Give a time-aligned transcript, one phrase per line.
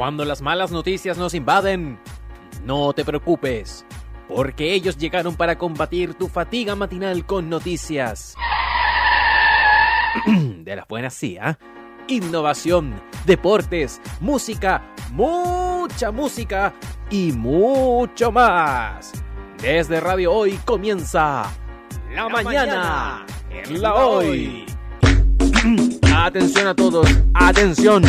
[0.00, 2.00] Cuando las malas noticias nos invaden,
[2.64, 3.84] no te preocupes,
[4.28, 8.34] porque ellos llegaron para combatir tu fatiga matinal con noticias.
[10.26, 11.58] De las buenas, sí, ¿ah?
[12.08, 16.72] Innovación, deportes, música, mucha música
[17.10, 19.12] y mucho más.
[19.60, 21.44] Desde Radio Hoy comienza
[22.14, 24.64] La, mañana, en La Hoy.
[26.14, 28.02] Atención a todos, atención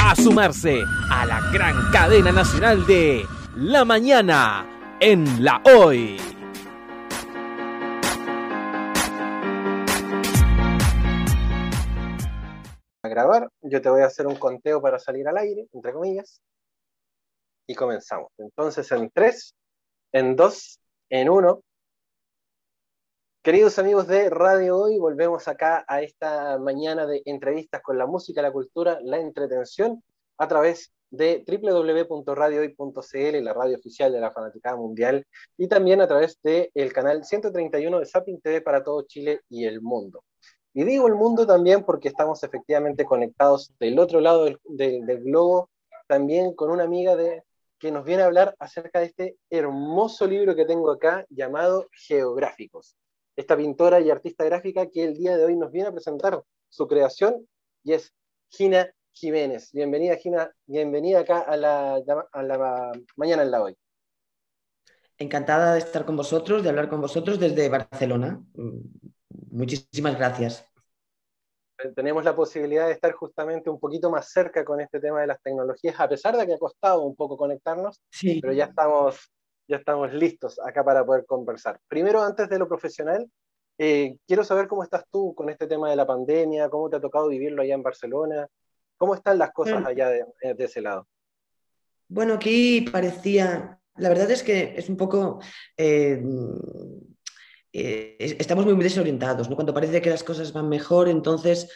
[0.00, 3.24] a sumarse a la gran cadena nacional de
[3.56, 4.66] La Mañana
[5.00, 6.16] en La Hoy.
[13.02, 16.40] A grabar, yo te voy a hacer un conteo para salir al aire, entre comillas,
[17.66, 18.30] y comenzamos.
[18.38, 19.54] Entonces, en 3,
[20.12, 21.60] en 2, en 1.
[23.42, 28.42] Queridos amigos de Radio Hoy, volvemos acá a esta mañana de entrevistas con la música,
[28.42, 30.04] la cultura, la entretención,
[30.36, 36.38] a través de www.radiohoy.cl, la radio oficial de la Fanaticada Mundial, y también a través
[36.42, 40.22] del canal 131 de Zapping TV para todo Chile y el mundo.
[40.74, 45.24] Y digo el mundo también porque estamos efectivamente conectados del otro lado del, del, del
[45.24, 45.70] globo,
[46.06, 47.42] también con una amiga de,
[47.78, 52.98] que nos viene a hablar acerca de este hermoso libro que tengo acá llamado Geográficos.
[53.40, 56.86] Esta pintora y artista gráfica que el día de hoy nos viene a presentar su
[56.86, 57.48] creación
[57.82, 58.12] y es
[58.50, 59.72] Gina Jiménez.
[59.72, 60.54] Bienvenida, Gina.
[60.66, 62.02] Bienvenida acá a la,
[62.32, 63.78] a la mañana en la hoy.
[65.16, 68.44] Encantada de estar con vosotros, de hablar con vosotros desde Barcelona.
[69.50, 70.62] Muchísimas gracias.
[71.96, 75.40] Tenemos la posibilidad de estar justamente un poquito más cerca con este tema de las
[75.40, 78.38] tecnologías, a pesar de que ha costado un poco conectarnos, sí.
[78.42, 79.32] pero ya estamos,
[79.70, 81.80] ya estamos listos acá para poder conversar.
[81.86, 83.30] Primero, antes de lo profesional,
[83.78, 87.00] eh, quiero saber cómo estás tú con este tema de la pandemia, cómo te ha
[87.00, 88.48] tocado vivirlo allá en Barcelona,
[88.98, 91.06] cómo están las cosas bueno, allá de, de ese lado.
[92.08, 95.40] Bueno, aquí parecía, la verdad es que es un poco...
[95.76, 96.20] Eh,
[97.72, 99.54] eh, estamos muy desorientados, ¿no?
[99.54, 101.68] Cuando parece que las cosas van mejor, entonces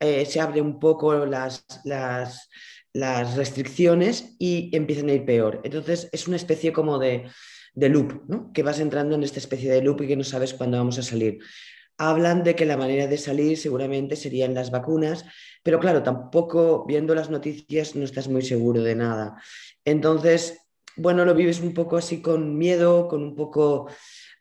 [0.00, 2.48] eh, se abren un poco las, las,
[2.96, 5.60] las, restricciones y empiezan a ir peor.
[5.64, 7.24] Entonces es una especie como de,
[7.74, 8.52] de loop, ¿no?
[8.52, 11.02] Que vas entrando en esta especie de loop y que no sabes cuándo vamos a
[11.02, 11.38] salir.
[11.98, 15.24] Hablan de que la manera de salir seguramente serían las vacunas,
[15.62, 19.42] pero claro, tampoco viendo las noticias no estás muy seguro de nada.
[19.84, 20.58] Entonces,
[20.96, 23.88] bueno, lo vives un poco así con miedo, con un poco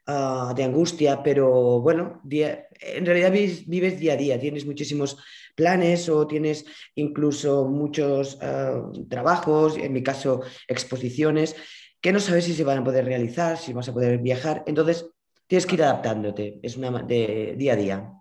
[0.07, 5.17] uh, de angustia, pero bueno, día, en realidad vives, día a día, tienes muchísimos
[5.55, 11.55] planes o tienes incluso muchos uh, trabajos, en mi caso exposiciones,
[12.01, 15.09] que no sabes si se van a poder realizar, si vas a poder viajar, entonces
[15.47, 18.13] tienes que ir adaptándote, es una de día a día.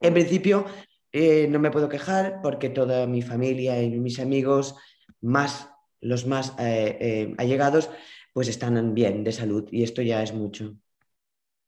[0.00, 0.66] En principio,
[1.12, 4.76] eh, no me puedo quejar porque toda mi familia y mis amigos,
[5.20, 5.70] más
[6.00, 7.88] los más eh, eh, allegados,
[8.32, 10.74] pues están bien de salud y esto ya es mucho.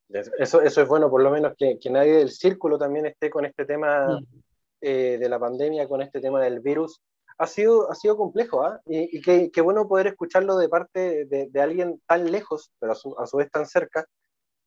[0.08, 3.44] Eso, eso es bueno, por lo menos que, que nadie del círculo también esté con
[3.44, 4.43] este tema mm.
[4.86, 7.00] Eh, de la pandemia, con este tema del virus.
[7.38, 8.82] Ha sido, ha sido complejo, ¿ah?
[8.84, 9.08] ¿eh?
[9.10, 12.92] Y, y qué, qué, bueno poder escucharlo de parte de, de alguien tan lejos, pero
[12.92, 14.04] a su, a su, vez tan cerca,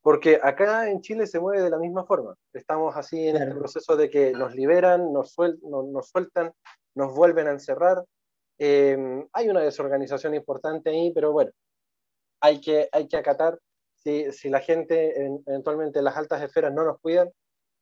[0.01, 2.33] porque acá en Chile se mueve de la misma forma.
[2.51, 3.51] Estamos así en claro.
[3.51, 6.51] este proceso de que nos liberan, nos, suel, nos, nos sueltan,
[6.95, 8.03] nos vuelven a encerrar.
[8.57, 8.97] Eh,
[9.33, 11.51] hay una desorganización importante ahí, pero bueno,
[12.41, 13.59] hay que, hay que acatar
[13.97, 15.13] si, si, la gente
[15.45, 17.29] eventualmente las altas esferas no nos cuidan,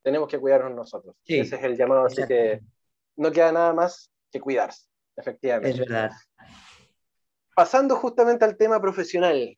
[0.05, 1.15] tenemos que cuidarnos nosotros.
[1.23, 2.61] Sí, Ese es el llamado, así que
[3.15, 4.85] no queda nada más que cuidarse,
[5.15, 5.71] efectivamente.
[5.71, 6.11] Es verdad.
[7.55, 9.57] Pasando justamente al tema profesional,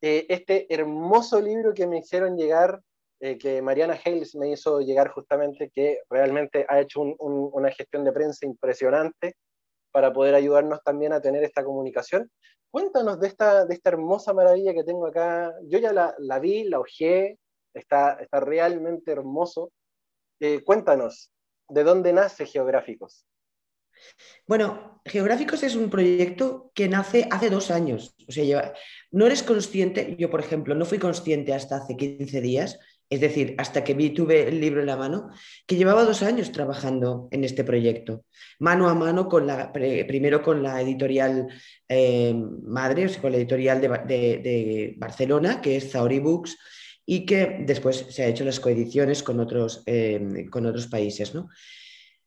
[0.00, 2.80] eh, este hermoso libro que me hicieron llegar,
[3.20, 7.70] eh, que Mariana Hales me hizo llegar justamente, que realmente ha hecho un, un, una
[7.70, 9.36] gestión de prensa impresionante
[9.92, 12.28] para poder ayudarnos también a tener esta comunicación.
[12.72, 15.54] Cuéntanos de esta, de esta hermosa maravilla que tengo acá.
[15.68, 17.38] Yo ya la, la vi, la ojeé,
[17.76, 19.72] está, está realmente hermoso.
[20.40, 21.30] Eh, cuéntanos,
[21.68, 23.26] ¿de dónde nace Geográficos?
[24.46, 28.14] Bueno, Geográficos es un proyecto que nace hace dos años.
[28.28, 28.60] O sea, yo,
[29.10, 32.78] no eres consciente, yo por ejemplo, no fui consciente hasta hace 15 días,
[33.08, 35.30] es decir, hasta que vi, tuve el libro en la mano,
[35.66, 38.24] que llevaba dos años trabajando en este proyecto,
[38.58, 41.46] mano a mano, con la, primero con la editorial
[41.88, 46.56] eh, madre, o sea, con la editorial de, Barcelona, que es Zauri Books,
[47.06, 51.34] y que después se ha hecho las coediciones con otros, eh, con otros países.
[51.34, 51.48] ¿no?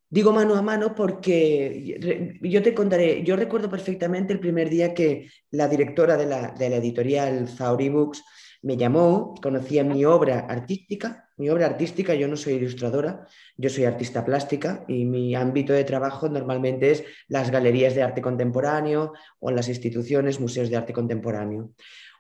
[0.10, 5.30] Digo mano a mano porque yo te contaré, yo recuerdo perfectamente el primer día que
[5.52, 8.24] la directora de la, de la editorial Zauri Books
[8.62, 13.26] me llamó, conocía mi obra artística, mi obra artística, yo no soy ilustradora,
[13.56, 18.22] yo soy artista plástica y mi ámbito de trabajo normalmente es las galerías de arte
[18.22, 21.72] contemporáneo o las instituciones, museos de arte contemporáneo.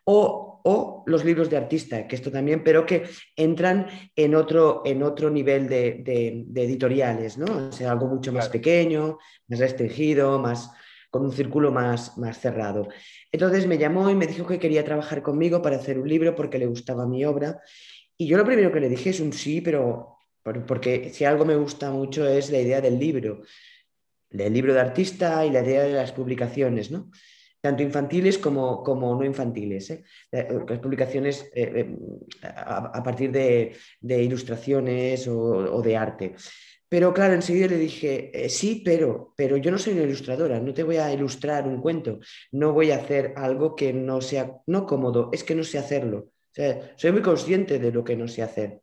[0.05, 0.48] O,
[1.05, 3.03] los libros de artista, que esto también, pero que
[3.35, 7.69] entran en otro, en otro nivel de, editoriales, ¿no?
[7.69, 9.17] O sea, algo mucho más pequeño,
[9.47, 10.71] más restringido, más,
[11.09, 12.87] con un círculo más, más cerrado.
[13.31, 16.59] Entonces me llamó y me dijo que quería trabajar conmigo para hacer un libro porque
[16.59, 17.61] le gustaba mi obra.
[18.17, 20.17] Y yo lo primero que le dije es un sí, pero
[20.67, 23.43] porque si algo me gusta mucho es la idea del libro,
[24.29, 27.11] del libro de artista y la idea de las publicaciones, ¿no?
[27.61, 29.89] Tanto infantiles como, como no infantiles.
[29.91, 30.03] ¿eh?
[30.31, 31.95] Las publicaciones eh,
[32.43, 36.35] a, partir de, ilustraciones o, de arte.
[36.87, 40.73] Pero claro, enseguida le dije, eh, sí, pero, pero yo no soy una ilustradora, no
[40.73, 42.19] te voy a ilustrar un cuento,
[42.51, 46.31] no voy a hacer algo que no sea, no cómodo, es que no sé hacerlo.
[46.95, 48.81] soy muy consciente de lo que no sé hacer.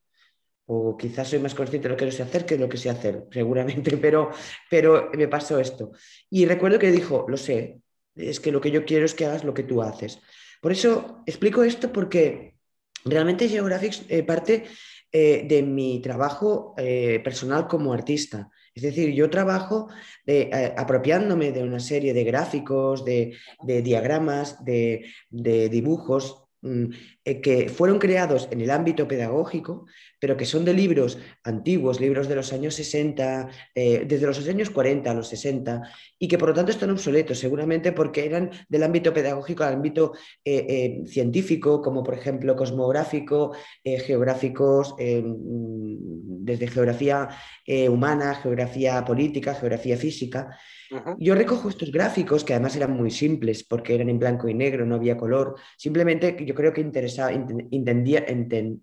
[0.69, 2.77] O quizás soy más consciente de lo que no sé hacer que de lo que
[2.77, 4.31] sé hacer, seguramente, pero,
[4.71, 5.93] pero me pasó esto.
[6.31, 7.81] Y recuerdo que dijo, lo sé,
[8.17, 10.21] es que lo que yo quiero es que hagas lo que tú haces.
[10.61, 12.57] Por eso explico esto porque
[13.05, 14.65] realmente Geographics eh, parte
[15.13, 18.51] eh, de mi trabajo eh, personal como artista.
[18.75, 19.89] Es decir, yo trabajo
[20.77, 28.61] apropiándome de una serie de gráficos, de, diagramas, de, dibujos eh, que fueron creados en
[28.61, 29.87] el ámbito pedagógico,
[30.19, 34.71] pero que son de libros antiguos, libros de los años 60, eh, desde los años
[34.71, 35.83] 40 a los 60,
[36.19, 40.13] y que por lo tanto están obsoletos, seguramente porque eran del ámbito pedagógico al ámbito
[40.45, 43.55] eh, científico, como por ejemplo cosmográfico,
[43.85, 47.29] geográficos, mm, desde geografía
[47.91, 50.57] humana, geografía política, geografía física.
[51.19, 54.87] Yo recojo estos gráficos, que además eran muy simples, porque eran en blanco y negro,
[54.87, 55.57] no había color.
[55.77, 57.33] Simplemente yo creo que interesaba,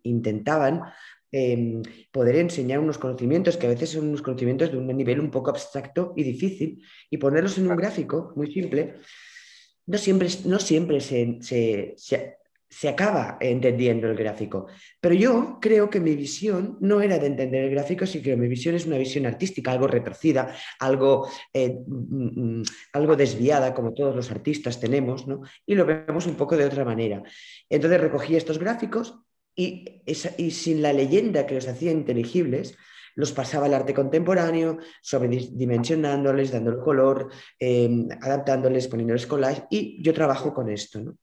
[0.03, 0.81] intentaban
[1.31, 5.31] em, poder enseñar unos conocimientos que a veces son unos conocimientos de un nivel un
[5.31, 8.95] poco abstracto y difícil, y ponerlos en un gráfico muy simple,
[9.85, 12.37] no siempre, no siempre se, se
[12.89, 14.67] acaba entendiendo el gráfico.
[14.99, 18.47] Pero yo creo que mi visión no era de entender el gráfico, sino que mi
[18.47, 24.15] visión es una visión artística, algo retorcida, algo, eh, mm, mm, algo desviada, como todos
[24.15, 25.41] los artistas tenemos, ¿no?
[25.65, 27.21] y lo vemos un poco de otra manera.
[27.69, 29.19] Entonces recogí estos gráficos
[29.55, 30.01] y,
[30.37, 32.75] y sin la leyenda que los hacía inteligibles,
[33.15, 37.29] los pasaba al arte contemporáneo, sobredimensionándoles, dándole color,
[37.59, 40.99] eh, adaptándoles, poniéndoles collage, y yo trabajo con esto.
[41.01, 41.17] ¿no?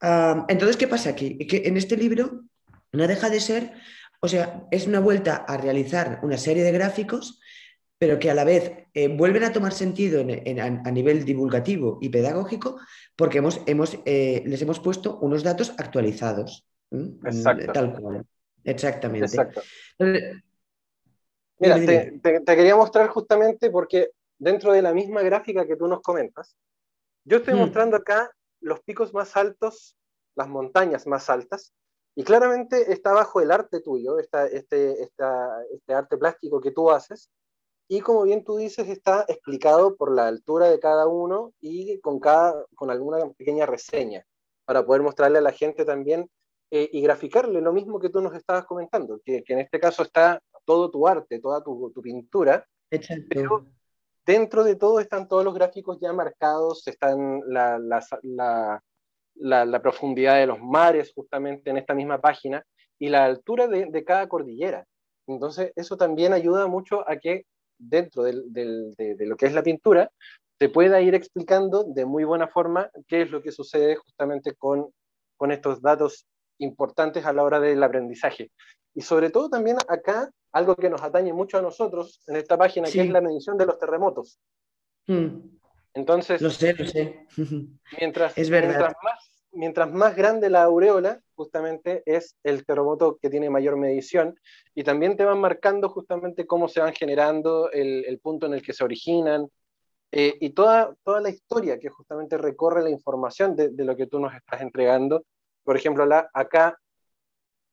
[0.00, 1.38] Entonces, ¿qué pasa aquí?
[1.46, 2.42] Que en este libro
[2.92, 3.72] no deja de ser,
[4.20, 7.40] o sea, es una vuelta a realizar una serie de gráficos,
[7.98, 12.80] pero que a la vez eh, vuelven a tomar sentido a nivel divulgativo y pedagógico
[13.14, 16.66] porque hemos, hemos, eh, les hemos puesto unos datos actualizados.
[16.90, 17.72] Exacto.
[17.72, 18.24] Tal cual.
[18.64, 19.26] Exactamente.
[19.26, 19.62] Exacto.
[21.58, 26.56] Mira, te, quería mostrar justamente porque dentro de la misma gráfica que tú nos comentas,
[27.24, 27.58] yo estoy mm.
[27.58, 29.96] mostrando acá los picos más altos,
[30.36, 31.72] las montañas más altas,
[32.14, 37.30] y claramente está bajo el arte tuyo, este, este arte plástico que tú haces,
[37.92, 42.20] y como bien tú dices, está explicado por la altura de cada uno y con,
[42.20, 44.24] cada, con alguna pequeña reseña,
[44.64, 46.30] para poder mostrarle a la gente también
[46.70, 50.40] eh, y graficarle lo mismo que tú nos estabas comentando, que, en este caso está
[50.64, 52.64] todo tu arte, toda tu, tu pintura,
[53.28, 53.66] pero
[54.30, 58.80] Dentro de todo están todos los gráficos ya marcados, están la,
[59.82, 62.64] profundidad de los mares justamente en esta misma página
[62.96, 64.86] y la altura de, cada cordillera.
[65.26, 67.44] Entonces, eso también ayuda mucho a que
[67.76, 68.34] dentro de,
[69.18, 70.12] lo que es la pintura
[70.60, 74.92] se pueda ir explicando de muy buena forma qué es lo que sucede justamente con
[75.50, 76.24] estos datos
[76.58, 78.52] importantes a la hora del aprendizaje.
[78.94, 82.88] Y sobre todo también acá algo que nos atañe mucho a nosotros en esta página,
[82.90, 84.40] que es la medición de los terremotos.
[85.06, 85.58] Mm.
[85.94, 87.26] Entonces, lo sé, lo sé.
[87.98, 88.92] Mientras, es verdad.
[89.52, 94.38] Mientras más, grande la aureola, justamente es el terremoto que tiene mayor medición,
[94.76, 98.72] y también te van marcando justamente cómo se van generando, el, punto en el que
[98.72, 99.48] se originan,
[100.12, 104.20] eh, y toda, toda la historia que justamente recorre la información de, lo que tú
[104.20, 105.24] nos estás entregando.
[105.64, 106.78] Por ejemplo, la, acá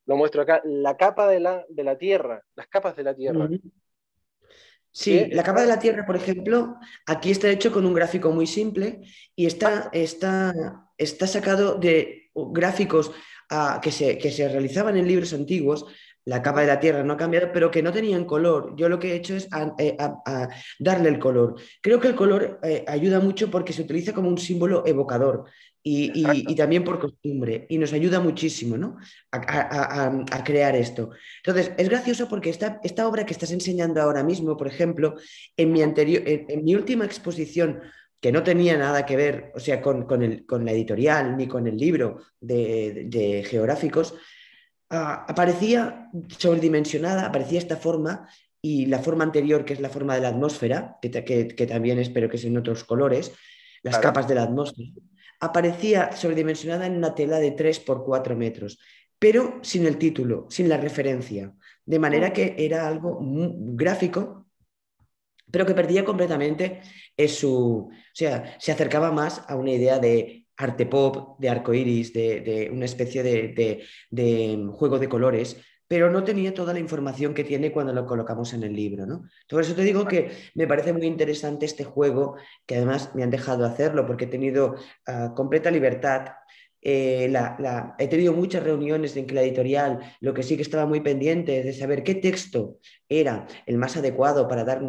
[0.08, 3.48] lo muestro acá, la capa de la, de la Tierra, las capas de la Tierra.
[4.90, 8.48] Sí, la capa de la Tierra, por ejemplo, aquí está hecho con un gráfico muy
[8.48, 9.02] simple
[9.36, 10.54] y está, está,
[10.98, 13.12] está sacado de gráficos
[13.52, 15.86] ah, que, se, que se realizaban en libros antiguos
[16.28, 18.76] la capa de la Tierra no ha cambiado, pero que no tenían color.
[18.76, 19.48] Yo lo que he hecho es
[19.78, 19.96] eh,
[20.78, 21.56] darle el color.
[21.82, 25.46] Creo que el color eh, ayuda mucho porque se utiliza como un símbolo evocador
[25.90, 28.98] y, también por costumbre y nos ayuda muchísimo ¿no?
[29.32, 31.12] a, crear esto.
[31.44, 35.16] Entonces, es gracioso porque esta, esta obra que estás enseñando ahora mismo, por ejemplo,
[35.56, 37.82] en mi, anterior, en, mi última exposición
[38.20, 41.48] que no tenía nada que ver, o sea, con, con, el, con la editorial ni
[41.48, 44.16] con el libro de, de geográficos,
[44.90, 48.30] Ah, aparecía sobredimensionada, aparecía esta forma
[48.62, 52.30] y la forma anterior, que es la forma de la atmósfera, que, que, también espero
[52.30, 53.34] que sean otros colores,
[53.84, 54.88] las capas de la atmósfera,
[55.40, 58.80] aparecía sobredimensionada en una tela de 3 por 4 metros,
[59.20, 61.54] pero sin el título, sin la referencia,
[61.86, 64.48] de manera que era algo gráfico,
[65.52, 66.82] pero que perdía completamente
[67.28, 72.14] su, o sea, se acercaba más a una idea de arte pop, de arco iris,
[72.14, 77.72] de, una especie de, juego de colores, pero no tenía toda la información que tiene
[77.72, 79.06] cuando lo colocamos en el libro.
[79.06, 79.24] ¿no?
[79.50, 83.30] Por eso te digo que me parece muy interesante este juego, que además me han
[83.30, 84.76] dejado hacerlo porque he tenido
[85.08, 86.28] ah, completa libertad.
[86.80, 87.34] Eh,
[87.98, 91.64] he tenido muchas reuniones en que la editorial lo que sí que estaba muy pendiente
[91.64, 92.78] de saber qué texto
[93.10, 94.82] era el más adecuado para, dar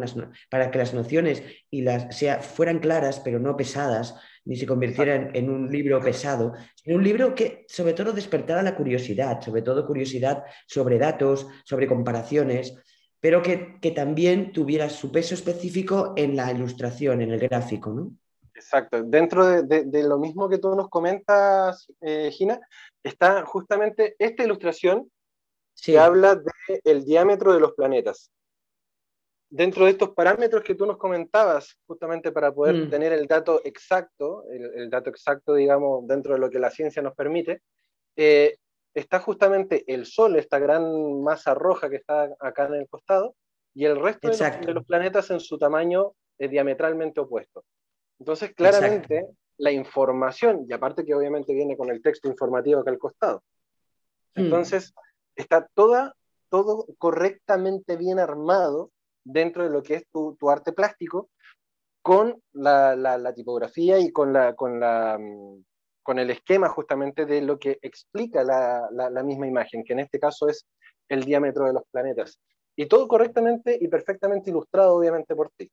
[0.51, 1.41] para que las nociones
[1.71, 4.15] y las, sea, fueran claras pero no pesadas
[4.49, 8.75] ni se convirtiera en, un libro pesado, sino un libro que sobre todo despertara la
[8.75, 12.73] curiosidad, sobre todo curiosidad sobre datos, sobre comparaciones,
[13.19, 18.11] pero que, también tuviera su peso específico en la ilustración, en el gráfico, ¿no?
[18.55, 19.03] Exacto.
[19.03, 22.59] Dentro de, lo mismo que tú nos comentas, eh, Gina,
[23.03, 25.11] está justamente esta ilustración
[25.79, 26.41] que habla
[26.83, 28.31] del diámetro de los planetas
[29.49, 32.89] dentro de estos parámetros que tú nos comentabas, justamente para poder mm.
[32.89, 37.15] tener el dato exacto, el, dato exacto, digamos, dentro de lo que la ciencia nos
[37.15, 37.61] permite,
[38.15, 38.57] eh,
[38.93, 43.35] está justamente el Sol, esta gran masa roja que está acá en el costado,
[43.73, 47.63] y el resto de los, planetas en su tamaño es eh, diametralmente opuesto.
[48.19, 49.27] Entonces, claramente,
[49.57, 53.43] la información, y aparte que obviamente viene con el texto informativo acá al costado,
[54.35, 54.41] mm.
[54.41, 54.93] entonces
[55.35, 56.13] está toda,
[56.49, 58.91] todo correctamente bien armado
[59.23, 61.29] dentro de lo que es tu, arte plástico
[62.01, 65.63] con la, tipografía y con, la, con, la, mm,
[66.03, 70.47] con el esquema justamente de lo que explica la, misma imagen, que en este caso
[70.47, 70.65] es
[71.07, 72.39] el diámetro de los planetas.
[72.75, 75.69] Y todo correctamente y perfectamente ilustrado, obviamente, por ti.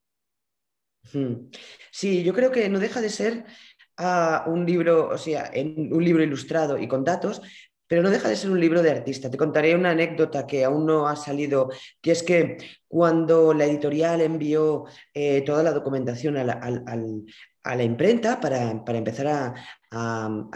[1.93, 3.45] Sí, yo creo que no deja de ser
[3.97, 7.41] ah, un libro, o sea, un libro ilustrado y con datos,
[7.89, 9.31] pero no deja de ser un libro de artista.
[9.31, 14.21] Te contaré una anécdota que aún no ha salido, que es que cuando la editorial
[14.21, 19.55] envió eh, toda la documentación a la, imprenta para, empezar a,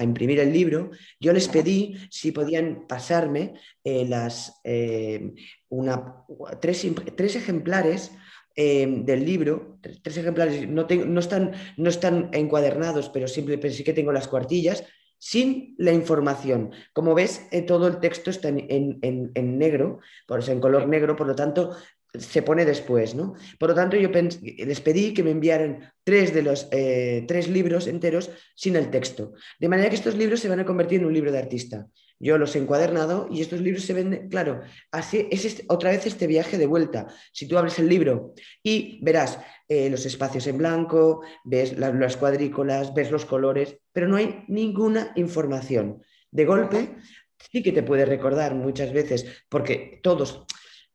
[0.01, 5.33] imprimir el libro, yo les pedí si podían pasarme eh, las, eh,
[5.69, 6.25] una,
[6.61, 8.13] tres, tres ejemplares
[8.57, 14.13] del libro, tres, ejemplares, no, no, están, no están encuadernados, pero, simplemente sí que tengo
[14.13, 14.85] las cuartillas,
[15.21, 16.73] sin la información.
[16.93, 21.27] Como ves, eh, todo el texto está en, negro, por eso en color negro, por
[21.27, 21.77] lo tanto,
[22.19, 23.35] se pone después, ¿no?
[23.59, 27.87] Por lo tanto, yo les pedí que me enviaran tres de los eh, tres libros
[27.87, 29.35] enteros sin el texto.
[29.61, 31.87] De manera que estos libros se van a convertir en un libro de artista.
[32.19, 36.05] Yo los he encuadernado y estos libros se venden, claro, así es este, otra vez
[36.07, 37.07] este viaje de vuelta.
[37.33, 39.39] Si tú abres el libro y verás
[39.73, 45.13] eh, los espacios en blanco, ves las cuadrículas, ves los colores, pero no hay ninguna
[45.15, 46.03] información.
[46.33, 46.97] De golpe,
[47.39, 50.45] sí que te puede recordar muchas veces, porque todos,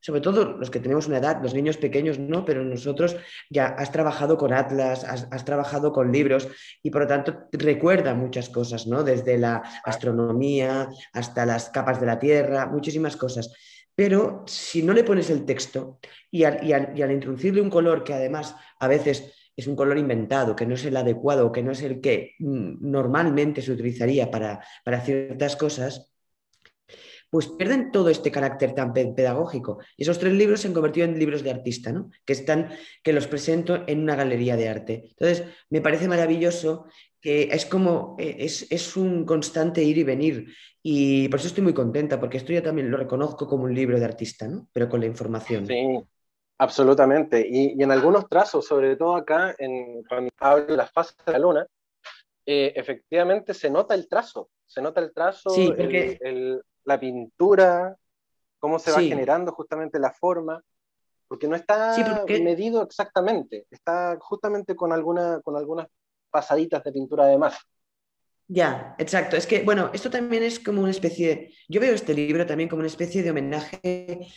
[0.01, 3.15] sobre todo los que tenemos una edad, los niños pequeños no, pero nosotros
[3.49, 6.49] ya has trabajado con atlas, has, trabajado con libros
[6.83, 9.05] y por lo tanto recuerda muchas cosas, ¿no?
[9.05, 13.53] Desde la astronomía hasta las capas de la Tierra, muchísimas cosas.
[13.95, 15.99] Pero si no le pones el texto
[16.29, 20.75] y al, introducirle un color que además a veces es un color inventado, que no
[20.75, 25.55] es el adecuado, que no es el que mm, normalmente se utilizaría para, para ciertas
[25.55, 26.11] cosas,
[27.29, 29.79] pues pierden todo este carácter tan pedagógico.
[29.97, 32.09] Y esos tres libros se han convertido en libros de artista, ¿no?
[32.23, 32.69] que, están,
[33.03, 35.07] que los presento en una galería de arte.
[35.09, 36.85] Entonces, me parece maravilloso
[37.25, 40.53] que es como, eh, es, un constante ir y venir.
[40.83, 43.97] Y por eso estoy muy contenta, porque esto yo también lo reconozco como un libro
[43.97, 44.67] de artista, ¿no?
[44.71, 45.65] pero con la información.
[45.65, 45.99] Sí,
[46.59, 47.43] absolutamente.
[47.49, 51.39] Y, en algunos trazos, sobre todo acá, en, cuando hablo de las fases de la
[51.39, 51.67] luna,
[52.45, 56.19] eh, efectivamente se nota el trazo, se nota el trazo, sí, porque...
[56.21, 57.97] el, la pintura,
[58.59, 60.61] cómo se va generando justamente la forma,
[61.27, 65.87] porque no está medido exactamente, está justamente con, alguna, con algunas
[66.35, 67.55] pasaditas de pintura de más.
[68.47, 69.37] Ya, exacto.
[69.37, 72.81] Es que, bueno, esto también es como una especie, yo veo este libro también como
[72.81, 74.27] una especie de homenaje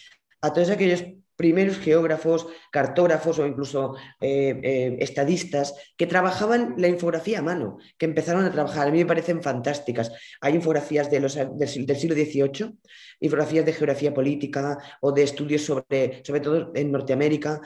[0.40, 1.04] a todos aquellos
[1.36, 8.06] primeros geógrafos, cartógrafos o incluso eh, eh, estadistas que trabajaban la infografía a mano, que
[8.06, 8.88] empezaron a trabajar.
[8.88, 10.10] A mí me parecen fantásticas.
[10.40, 12.78] Hay infografías de los, del, siglo XVIII,
[13.20, 17.60] infografías de geografía política o de estudios sobre, sobre todo en Norteamérica,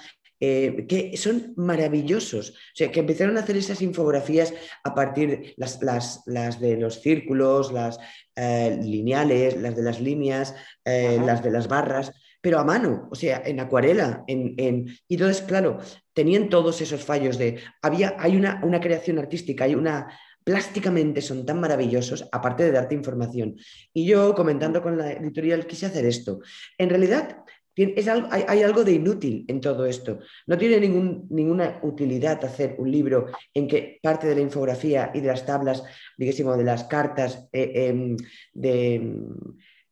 [0.45, 2.51] eh, que son maravillosos.
[2.51, 7.01] O sea, que empezaron a hacer esas infografías a partir las, las, las de los
[7.01, 7.99] círculos, las
[8.35, 13.61] lineales, las de las líneas, las de las barras pero a mano, o sea, en
[13.61, 14.25] acuarela.
[14.27, 14.89] En, en...
[15.07, 15.79] Y entonces, claro,
[16.13, 20.09] tenían todos esos fallos de, había, hay una, una creación artística, hay una,
[20.45, 23.57] plásticamente son tan maravillosos, aparte de darte información.
[23.95, 26.41] Y yo, comentando con la editorial, quise hacer esto.
[26.79, 27.45] En realidad,
[28.31, 30.19] hay, algo de inútil en todo esto.
[30.47, 35.29] No tiene ninguna utilidad hacer un libro en que parte de la infografía y de
[35.29, 35.83] las tablas,
[36.17, 38.17] digamos, de las cartas eh,
[38.53, 39.15] de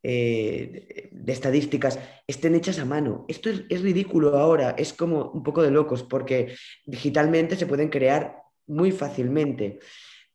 [0.03, 3.27] eh, de estadísticas estén hechas a mano.
[3.29, 6.55] Esto es, ridículo ahora, es como un poco de locos, porque
[6.87, 9.79] digitalmente se pueden crear muy fácilmente.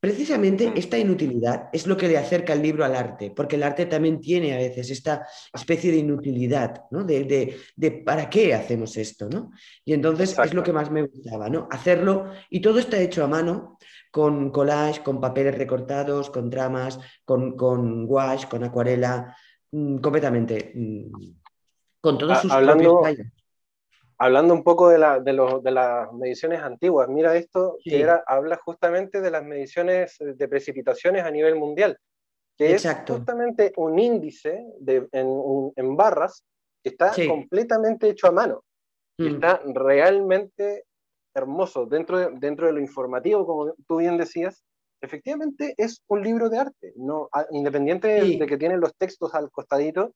[0.06, 3.86] Precisamente esta inutilidad es lo que le acerca el libro al arte, porque el arte
[3.86, 7.04] también tiene a veces esta especie de inutilidad, ¿no?
[7.04, 9.28] De, ¿para qué hacemos esto?
[9.30, 9.52] ¿no?
[9.84, 11.68] Y entonces es lo que más me gustaba, ¿no?
[11.72, 13.78] Hacerlo, y todo está hecho a mano,
[14.12, 19.36] con collage, con papeles recortados, con tramas, con, con gouache, con acuarela,
[19.76, 20.72] Mm, completamente.
[20.74, 21.12] Mm,
[22.00, 23.02] con todos sus hablando,
[24.18, 28.60] hablando un poco de, la, de, de, las mediciones antiguas, mira esto, que era, habla
[28.64, 31.98] justamente de las mediciones de precipitaciones a nivel mundial,
[32.58, 36.44] que es justamente un índice de, en, en, barras
[36.84, 38.64] que está completamente hecho a mano.
[39.18, 39.34] Y mm.
[39.36, 40.86] está realmente
[41.34, 41.86] hermoso.
[41.86, 44.64] Dentro de, dentro de lo informativo, como tú bien decías,
[45.02, 50.14] efectivamente es un libro de arte, no, independiente de que tiene los textos al costadito,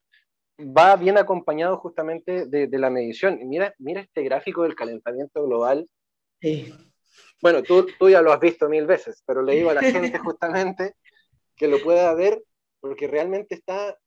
[0.60, 3.40] va bien acompañado justamente de, la medición.
[3.48, 5.88] Mira, mira este gráfico del calentamiento global.
[7.42, 9.82] Bueno, tú, tú ya lo has visto mil veces, pero le digo a la
[10.14, 10.96] gente justamente
[11.56, 12.44] que lo pueda ver
[12.80, 13.98] porque realmente está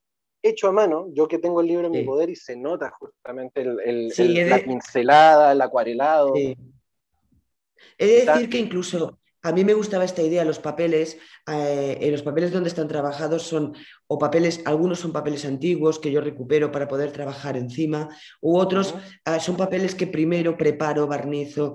[0.43, 1.09] hecho a mano.
[1.13, 4.09] Yo que tengo el libro en mi poder y se nota justamente el,
[4.49, 6.35] la pincelada, el acuarelado.
[6.37, 11.19] He de decir que incluso a mí me gustaba esta idea, los papeles,
[11.51, 13.75] eh, los papeles donde están trabajados son
[14.07, 18.09] o papeles, algunos son papeles antiguos que yo recupero para poder trabajar encima,
[18.41, 21.75] u otros ah, son papeles que primero preparo, barnizo,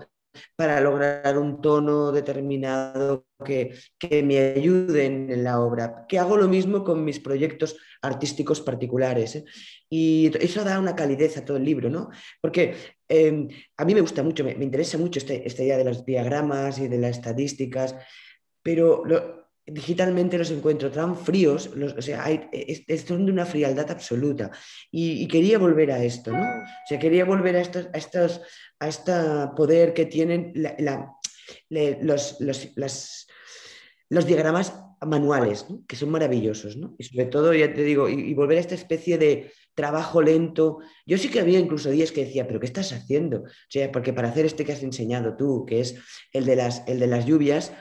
[0.56, 3.74] para lograr un tono determinado que,
[4.24, 9.36] me ayuden en la obra, que hago lo mismo con mis proyectos artísticos particulares.
[9.36, 9.46] ¿eh?
[9.90, 12.10] Y eso da una calidez a todo el libro, ¿no?
[12.42, 12.76] Porque
[13.10, 16.80] em, a mí me gusta mucho, me, interesa mucho este, esta idea de los diagramas
[16.80, 17.96] y de las estadísticas,
[18.62, 19.04] pero
[19.68, 22.50] digitalmente los encuentro tan fríos, o sea, hay,
[23.06, 24.50] son de una frialdad absoluta.
[24.90, 26.42] Y, quería volver a esto, ¿no?
[26.42, 28.42] O sea, quería volver a estos, a estos,
[28.80, 29.12] a este
[29.56, 30.54] poder que tienen
[31.70, 32.38] los,
[34.26, 34.74] diagramas
[35.06, 36.96] manuales, que son maravillosos, ¿no?
[36.98, 40.80] Y sobre todo, ya te digo, y, volver a esta especie de trabajo lento.
[41.06, 43.42] Yo sí que había incluso días que decía, pero ¿qué estás haciendo?
[43.42, 45.96] O sea, porque para hacer este que has enseñado tú, que es
[46.34, 47.72] el de las, el de las lluvias,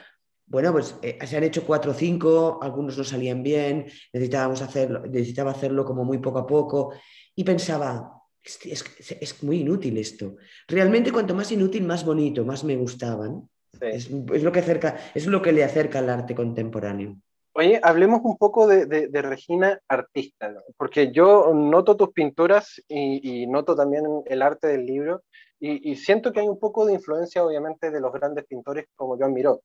[0.45, 5.01] bueno, pues eh, se han hecho cuatro o cinco, algunos no salían bien, necesitábamos hacerlo,
[5.05, 6.93] necesitaba hacerlo como muy poco a poco
[7.35, 10.37] y pensaba, es, muy inútil esto.
[10.67, 13.49] Realmente cuanto más inútil, más bonito, más me gustaban.
[13.81, 17.15] Es, lo que acerca, es lo que le acerca al arte contemporáneo.
[17.53, 24.05] Oye, hablemos un poco de, Regina artista, porque yo noto tus pinturas y, noto también
[24.25, 25.23] el arte del libro
[25.59, 29.17] y, y, siento que hay un poco de influencia obviamente de los grandes pintores como
[29.17, 29.61] Joan Miró.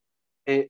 [0.46, 0.68] Eh,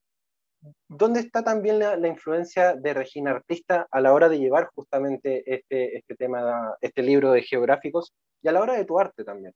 [0.89, 5.97] ¿Dónde está también la, influencia de Regina Artista a la hora de llevar justamente este,
[5.97, 9.53] este tema, este libro de geográficos y a la hora de tu arte también?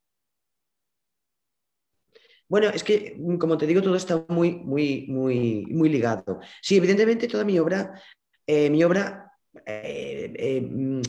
[2.48, 6.40] Bueno, es que, como te digo, todo está muy, muy, muy, muy ligado.
[6.62, 8.00] Sí, evidentemente toda mi obra,
[8.46, 9.32] eh, mi obra
[9.64, 11.02] eh, eh, mm,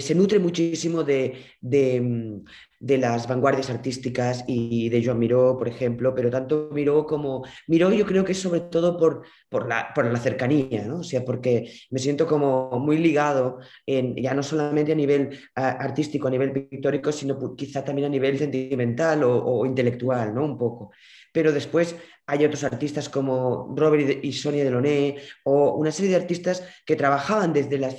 [0.00, 2.44] se nutre muchísimo de, mm,
[2.80, 7.44] de, las vanguardias artísticas y de Joan Miró, por ejemplo, pero tanto Miró como...
[7.68, 11.00] Miró yo creo que es sobre todo por, por, la, por la cercanía, ¿no?
[11.00, 16.28] O sea, porque me siento como muy ligado, en, ya no solamente a nivel artístico,
[16.28, 20.44] a nivel pictórico, sino quizá también a nivel sentimental o, intelectual, ¿no?
[20.44, 20.92] Un poco.
[21.32, 21.94] Pero después
[22.26, 27.52] hay otros artistas como Robert y Sonia Delaunay o una serie de artistas que trabajaban
[27.52, 27.90] desde la,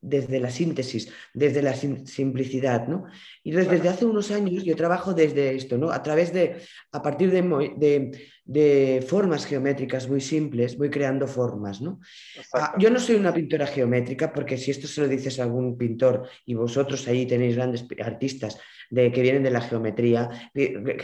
[0.00, 3.04] desde la síntesis, desde la simplicidad, ¿no?
[3.42, 5.90] Y desde hace unos años yo trabajo desde esto, ¿no?
[5.90, 6.56] A través de,
[6.92, 8.10] a partir de,
[8.44, 12.00] de, formas geométricas muy simples, voy creando formas, ¿no?
[12.54, 15.76] Ah, yo no soy una pintora geométrica, porque si esto se lo dices a algún
[15.76, 18.58] pintor y vosotros ahí tenéis grandes artistas
[18.90, 20.28] de, que vienen de la geometría,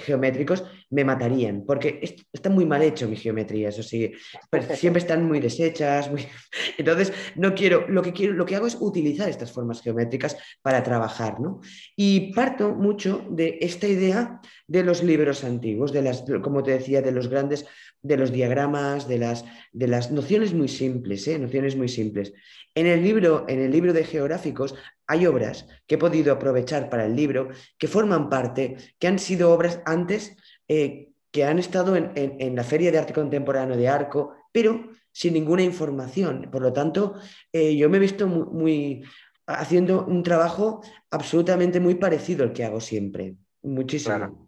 [0.04, 2.00] geométricos, me matarían, porque
[2.32, 4.12] está muy mal hecho mi geometría, eso sí,
[4.50, 6.10] pues siempre están muy deshechas,
[6.78, 10.82] entonces no quiero, lo que quiero, lo que hago es utilizar estas formas geométricas para
[10.82, 11.60] trabajar, ¿no?
[11.96, 17.02] Y parto mucho de esta idea de los libros antiguos, de las, como te decía,
[17.02, 17.66] de los grandes,
[18.02, 21.38] de los diagramas, de las, de las nociones muy simples, ¿eh?
[21.38, 22.32] nociones muy simples.
[22.74, 24.74] En el libro, en el libro de geográficos
[25.06, 29.52] hay obras que he podido aprovechar para el libro que forman parte, que han sido
[29.52, 30.36] obras antes,
[30.68, 35.62] eh, que han estado en, la Feria de Arte Contemporáneo de Arco, pero sin ninguna
[35.62, 36.48] información.
[36.50, 37.14] Por lo tanto,
[37.52, 39.02] eh, yo me he visto muy,
[39.46, 43.36] haciendo un trabajo absolutamente muy parecido al que hago siempre.
[43.62, 44.41] Muchísimo.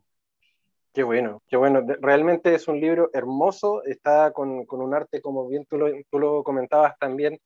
[0.94, 1.85] Qué bueno, qué bueno.
[2.00, 6.44] Realmente es un libro hermoso, está con, un arte, como bien tú lo, tú lo
[6.44, 7.40] comentabas también,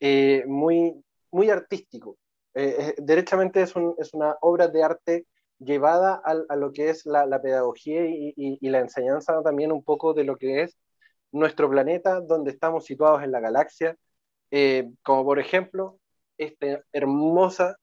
[0.00, 2.18] eh, muy, muy artístico.
[2.52, 5.26] Eh, eh, derechamente es, una obra de arte
[5.58, 10.36] llevada a, lo que es la, pedagogía y, la enseñanza también un poco de lo
[10.36, 10.76] que es
[11.32, 13.96] nuestro planeta, donde estamos situados en la galaxia,
[15.02, 15.98] como por ejemplo
[16.36, 17.76] esta hermosa,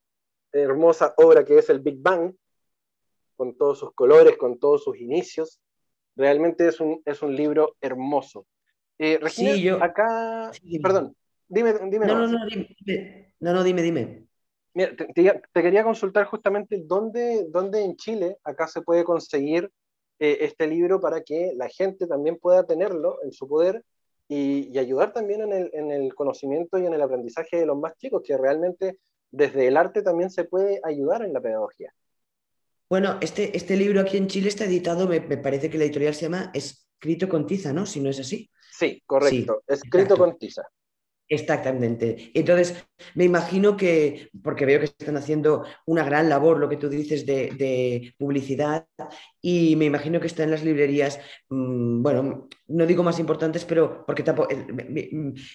[0.52, 2.36] hermosa obra que es el Big Bang,
[3.38, 5.62] con todos sus colores, con todos sus inicios.
[6.16, 8.46] Realmente es un, es un libro hermoso.
[8.98, 9.82] Eh, sí, yo...
[9.82, 11.16] acá, perdón,
[11.48, 12.08] dime, dime.
[12.08, 14.28] No, no, no, dime, no, no, dime, dime.
[14.74, 19.72] Mira, te, quería consultar justamente dónde, dónde en Chile acá se puede conseguir
[20.20, 23.84] eh, este libro para que la gente también pueda tenerlo en su poder
[24.28, 27.78] y, y ayudar también en el, en el, conocimiento y en el aprendizaje de los
[27.78, 29.00] más chicos, que realmente
[29.32, 31.94] desde el arte también se puede ayudar en la pedagogía.
[32.90, 36.24] Bueno, este, este libro aquí en Chile está editado, me, parece que la editorial se
[36.24, 37.86] llama Escrito con Tiza, ¿no?
[37.86, 38.50] Si no es así.
[38.72, 39.62] Sí, correcto.
[39.68, 40.64] Escrito con Tiza.
[41.30, 42.32] Exactamente.
[42.34, 46.88] Entonces, me imagino que, porque veo que están haciendo una gran labor, lo que tú
[46.88, 48.88] dices, de, publicidad,
[49.42, 51.20] y me imagino que está en las librerías,
[51.50, 55.10] mm, bueno, no digo más importantes, pero porque tampoco, eh, me,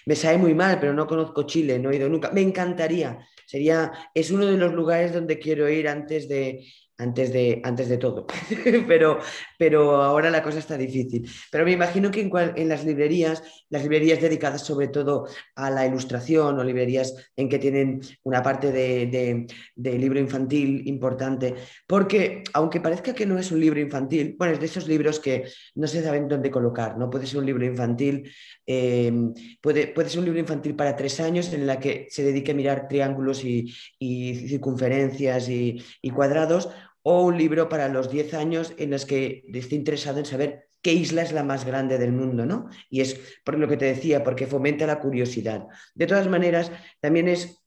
[0.04, 2.30] me, sabe muy mal, pero no conozco Chile, no he ido nunca.
[2.32, 3.26] Me encantaría.
[3.46, 6.66] Sería, es uno de los lugares donde quiero ir antes de,
[7.02, 8.26] antes de, antes de todo,
[8.86, 9.18] pero,
[9.58, 11.28] pero ahora la cosa está difícil.
[11.50, 16.58] Pero me imagino que en, las librerías, las librerías dedicadas sobre todo a la ilustración
[16.58, 21.54] o librerías en que tienen una parte de, de, libro infantil importante,
[21.86, 25.44] porque aunque parezca que no es un libro infantil, bueno, es de esos libros que
[25.74, 27.10] no se saben dónde colocar, ¿no?
[27.10, 28.30] Puede ser un libro infantil,
[28.64, 32.52] em, puede, puede ser un libro infantil para tres años en la que se dedique
[32.52, 36.68] a mirar triángulos y, y circunferencias y, y cuadrados,
[37.02, 40.92] o un libro para los 10 años en los que esté interesado en saber qué
[40.92, 42.68] isla es la más grande del mundo, ¿no?
[42.90, 45.66] Y es por lo que te decía, porque fomenta la curiosidad.
[45.94, 47.62] De todas maneras, también es,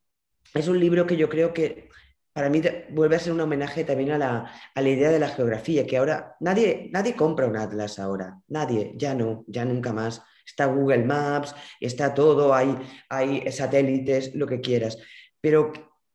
[0.54, 1.90] es un libro que yo creo que
[2.34, 5.30] para mí vuelve a ser un homenaje también a la, a la, idea de la
[5.30, 10.22] geografía, que ahora nadie, nadie compra un atlas ahora, nadie, ya no, ya nunca más.
[10.46, 12.78] Está Google Maps, está todo, hay,
[13.10, 14.98] hay satélites, lo que quieras.
[15.40, 15.72] Pero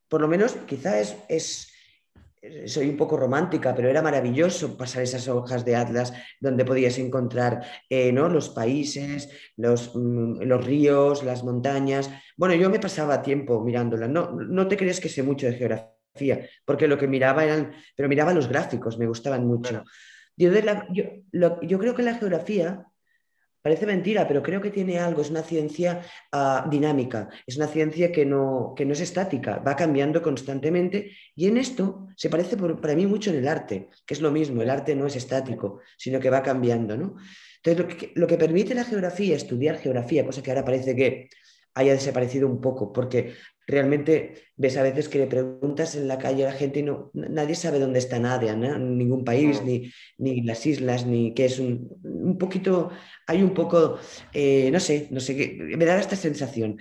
[0.08, 1.72] por lo menos quizá es, es
[2.66, 7.64] soy un poco romántica, pero era maravilloso pasar esas hojas de atlas donde podías encontrar
[7.88, 8.28] eh, ¿no?
[8.28, 12.10] los países, los, mm, los, ríos, las montañas.
[12.36, 14.08] Bueno, yo me pasaba tiempo mirándolas.
[14.08, 18.08] No, no te crees que sé mucho de geografía, porque lo que miraba eran, pero
[18.08, 19.84] miraba los gráficos, me gustaban mucho.
[20.36, 20.50] Yo,
[21.62, 22.89] yo creo que la geografía
[23.62, 26.00] Parece mentira, pero creo que tiene algo, es una ciencia
[26.32, 31.46] ah, dinámica, es una ciencia que no, que no es estática, va cambiando constantemente y
[31.46, 34.70] en esto se parece para mí mucho en el arte, que es lo mismo, el
[34.70, 36.96] arte no es estático, sino que va cambiando.
[36.96, 37.16] ¿no?
[37.62, 41.28] Entonces, lo que, lo que permite la geografía, estudiar geografía, cosa que ahora parece que
[41.74, 43.34] haya desaparecido un poco, porque
[43.66, 47.10] realmente ves a veces que le preguntas en la calle a la gente y no,
[47.14, 51.88] nadie sabe dónde está nadie, ningún país, ni, ni, las islas, ni qué es un,
[52.02, 52.90] un poquito,
[53.26, 53.98] hay un poco,
[54.32, 56.78] eh, no sé, no sé, me da esta sensación.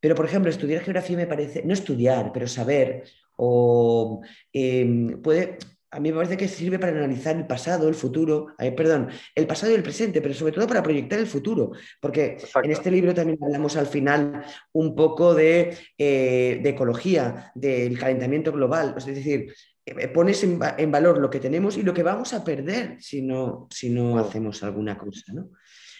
[0.00, 3.04] Pero, por ejemplo, estudiar geografía me parece, no estudiar, pero saber,
[3.36, 4.22] o
[4.52, 5.58] em, puede,
[5.92, 9.72] a mí me parece que sirve para analizar el pasado, el futuro, perdón, el pasado
[9.72, 13.38] y el presente, pero sobre todo para proyectar el futuro, porque en este libro también
[13.42, 19.52] hablamos al final un poco de, eh, ecología, del calentamiento global, es decir,
[19.84, 20.58] eh, pones en,
[20.92, 24.62] valor lo que tenemos y lo que vamos a perder si no, si no hacemos
[24.62, 25.32] alguna cosa.
[25.32, 25.50] ¿no?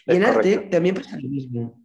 [0.05, 1.80] Y en arte también pasa lo mismo.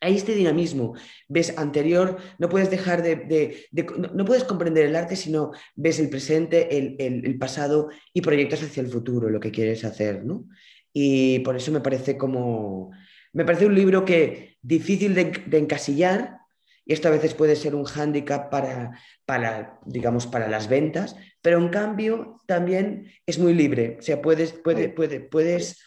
[0.00, 0.94] Hay este dinamismo.
[1.28, 3.68] Ves anterior, no puedes dejar de,
[4.14, 8.82] no, puedes comprender el arte si no ves el presente, el, pasado y proyectas hacia
[8.82, 10.46] el futuro lo que quieres hacer, ¿no?
[10.92, 12.90] Y por eso me parece como,
[13.32, 16.38] me parece un libro que difícil de, encasillar,
[16.84, 21.58] y esto a veces puede ser un hándicap para, para, digamos, para las ventas, pero
[21.58, 25.80] en cambio también es muy libre, o sea, puedes, puede, puede, puedes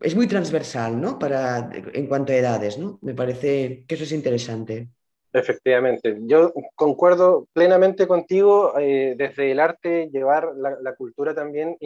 [0.00, 1.18] es muy transversal, ¿no?
[1.18, 2.98] Para, en cuanto a edades, ¿no?
[3.02, 4.88] Me parece que eso es interesante.
[5.32, 11.76] Efectivamente, yo concuerdo plenamente contigo eh, desde el arte, llevar la, cultura también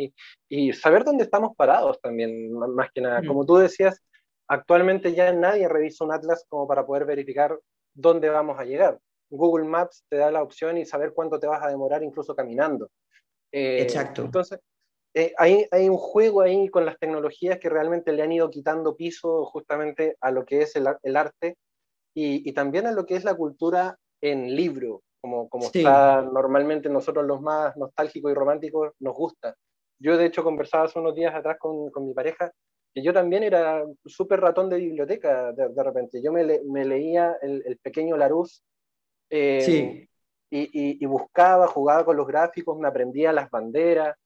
[0.49, 3.21] y, saber dónde estamos parados también, más que nada.
[3.21, 3.27] Mm.
[3.27, 4.01] Como tú decías,
[4.47, 7.59] actualmente ya nadie revisa un atlas como para poder verificar
[7.95, 8.99] dónde vamos a llegar.
[9.29, 12.91] Google Maps te da la opción y saber cuánto te vas a demorar incluso caminando.
[13.51, 14.23] Eh, Exacto.
[14.23, 14.61] Entonces,
[15.15, 18.97] eh, hay, hay, un juego ahí con las tecnologías que realmente le han ido quitando
[18.97, 21.59] piso justamente a lo que es el, el arte
[22.15, 26.89] y, y, también a lo que es la cultura en libro, como, como está normalmente
[26.89, 29.55] nosotros los más nostálgicos y románticos nos gusta.
[29.99, 32.51] Yo de hecho conversaba hace unos días atrás con, con mi pareja
[32.95, 36.23] que yo también era súper ratón de biblioteca de, de repente.
[36.23, 38.63] Yo me, me leía el, el, pequeño Larus
[39.31, 40.09] eh, sí.
[40.51, 44.17] y, y, y buscaba, jugaba con los gráficos, me aprendía las banderas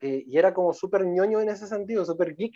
[0.00, 2.54] eh, y era como súper ñoño en ese sentido, súper geek,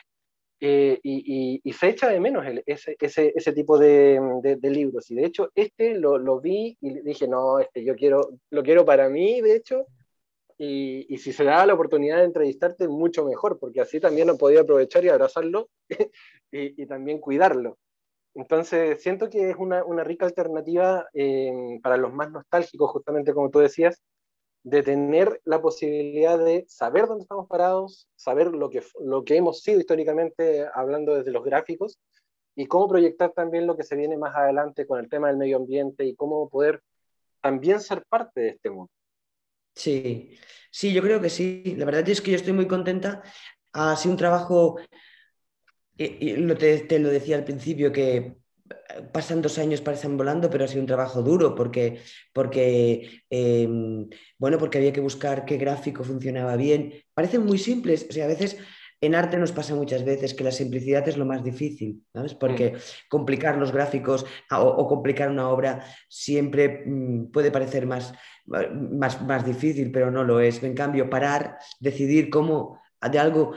[0.60, 5.10] eh, y, y, se echa de menos ese, ese, ese, tipo de, de, libros.
[5.10, 8.84] Y de hecho, este lo, lo, vi y dije, no, este yo quiero, lo quiero
[8.84, 9.86] para mí, de hecho,
[10.56, 14.38] y, y, si se da la oportunidad de entrevistarte, mucho mejor, porque así también lo
[14.38, 15.68] podía aprovechar y abrazarlo
[16.52, 17.76] y, y, también cuidarlo.
[18.34, 23.50] Entonces, siento que es una, una rica alternativa eh, para los más nostálgicos, justamente como
[23.50, 24.02] tú decías,
[24.64, 29.60] de tener la posibilidad de saber dónde estamos parados, saber lo que, lo que hemos
[29.60, 31.98] sido históricamente hablando desde los gráficos
[32.56, 35.58] y cómo proyectar también lo que se viene más adelante con el tema del medio
[35.58, 36.82] ambiente y cómo poder
[37.42, 38.90] también ser parte de este mundo.
[39.74, 40.30] Sí,
[40.70, 41.74] sí, yo creo que sí.
[41.76, 43.22] La verdad es que yo estoy muy contenta.
[43.72, 44.78] Ha sido un trabajo,
[45.96, 48.36] y, lo te, te, lo decía al principio, que
[49.12, 52.00] pasan dos años, parecen volando, pero ha sido un trabajo duro porque,
[52.32, 53.68] porque, eh,
[54.38, 56.94] bueno, porque había que buscar qué gráfico funcionaba bien.
[57.12, 58.56] Parecen muy simples, o sea, a veces
[59.00, 62.34] en arte nos pasa muchas veces que la simplicidad es lo más difícil, ¿sabes?
[62.34, 62.78] Porque mm.
[63.08, 68.14] complicar los gráficos o, o, complicar una obra siempre mm, puede parecer más,
[68.46, 70.62] más, más difícil, pero no lo es.
[70.62, 73.52] En cambio, parar, decidir cómo de algo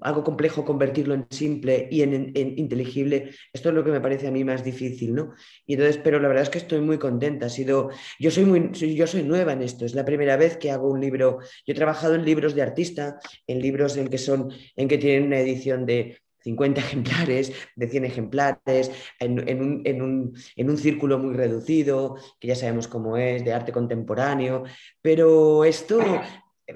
[0.00, 4.30] algo complejo convertirlo en simple y en, inteligible, esto es lo que me parece a
[4.30, 5.34] mí más difícil, ¿no?
[5.66, 8.70] Y entonces, pero la verdad es que estoy muy contenta, ha sido, yo soy muy,
[8.72, 11.74] yo soy nueva en esto, es la primera vez que hago un libro, yo he
[11.74, 15.84] trabajado en libros de artista, en libros en que son, en que tienen una edición
[15.84, 21.34] de 50 ejemplares, de 100 ejemplares, en, en, un, en, un, en, un, círculo muy
[21.34, 24.64] reducido, que ya sabemos cómo es, de arte contemporáneo,
[25.02, 26.00] pero esto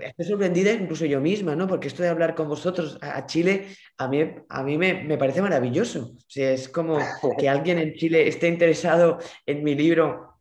[0.03, 1.67] estoy sorprendida incluso yo misma, ¿no?
[1.67, 5.43] Porque esto de hablar con vosotros a, Chile, a mí, a mí me, me, parece
[5.43, 6.15] maravilloso.
[6.17, 6.99] O sea, es como
[7.39, 10.35] que alguien en Chile esté interesado en mi libro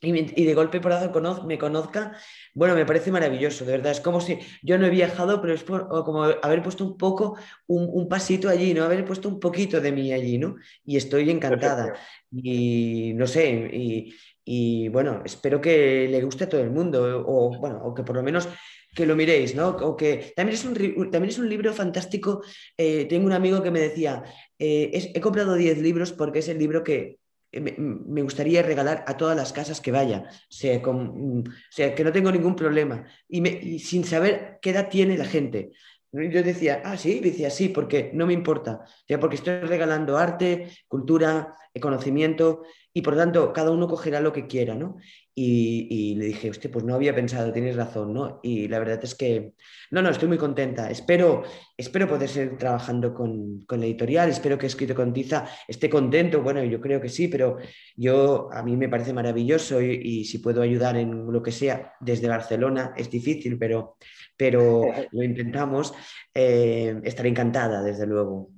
[0.00, 2.16] y, y de golpe por lado me conozca,
[2.54, 3.92] bueno, me parece maravilloso, de verdad.
[3.92, 7.36] Es como si yo no he viajado, pero es por, como haber puesto un poco,
[7.66, 8.84] un, un, pasito allí, ¿no?
[8.84, 10.56] Haber puesto un poquito de mí allí, ¿no?
[10.84, 11.94] Y estoy encantada.
[12.30, 17.58] Y no sé, y, y bueno, espero que le guste a todo el mundo, o
[17.58, 18.48] bueno, o que por lo menos
[18.94, 19.68] que lo miréis, ¿no?
[19.68, 22.42] O que también es un, también es un libro fantástico.
[22.76, 24.24] Eh, tengo un amigo que me decía,
[24.58, 27.18] eh, es, he comprado 10 libros porque es el libro que
[27.52, 31.94] me, me, gustaría regalar a todas las casas que vaya, o sea, con, o sea
[31.94, 33.06] que no tengo ningún problema.
[33.28, 35.70] Y, y, sin saber qué edad tiene la gente.
[36.10, 40.70] Yo decía, ah, sí, decía, sí, porque no me importa, o porque estoy regalando arte,
[40.88, 44.96] cultura, conocimiento, y por tanto cada uno cogerá lo que quiera, ¿no?
[45.40, 48.40] Y, y, le dije, hostia, pues no había pensado, tienes razón, ¿no?
[48.42, 49.54] Y la verdad es que,
[49.92, 50.90] no, no, estoy muy contenta.
[50.90, 51.44] Espero,
[51.76, 56.42] espero poder seguir trabajando con, con la editorial, espero que Escrito con Tiza esté contento.
[56.42, 57.58] Bueno, yo creo que sí, pero
[57.94, 61.94] yo, a mí me parece maravilloso y, y si puedo ayudar en lo que sea
[62.00, 63.96] desde Barcelona, es difícil, pero,
[64.36, 65.94] pero lo intentamos.
[66.34, 68.50] Eh, estaré encantada, desde luego.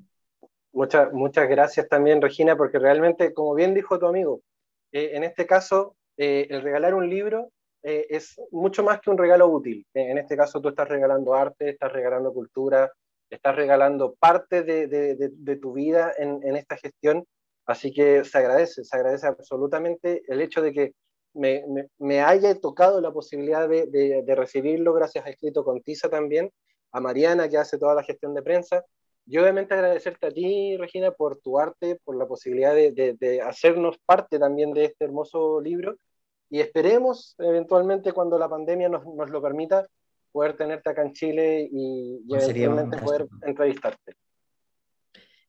[0.73, 4.41] Muchas, muchas gracias también, Regina, porque realmente, como bien dijo tu amigo,
[4.93, 7.51] eh, en este caso, eh, el regalar un libro
[7.83, 9.87] eh, es mucho más que un regalo útil.
[9.95, 12.91] en este caso, tú estás regalando arte, estás regalando cultura,
[13.31, 17.25] estás regalando parte de, de, de, tu vida en, en, esta gestión.
[17.67, 20.95] Así que se agradece, se agradece absolutamente el hecho de que
[21.35, 26.51] me, me, me haya tocado la posibilidad de, recibirlo gracias a Escrito con Tiza también,
[26.93, 28.85] a Mariana que hace toda la gestión de prensa
[29.31, 34.41] y obviamente agradecerte a ti, Regina, por tu arte, por la posibilidad de, hacernos parte
[34.41, 35.97] también de este hermoso libro.
[36.51, 39.87] Y esperemos, eventualmente, cuando la pandemia nos, lo permita,
[40.33, 44.15] poder tenerte acá en Chile y, y eventualmente poder entrevistarte.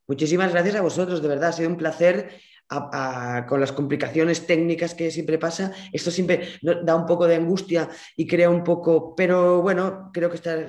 [0.05, 2.39] Muchísimas gracias a vosotros, de verdad, ha sido un placer
[3.47, 8.25] con las complicaciones técnicas que siempre pasa, esto siempre da un poco de angustia y
[8.25, 10.65] crea un poco, pero bueno, creo que, está,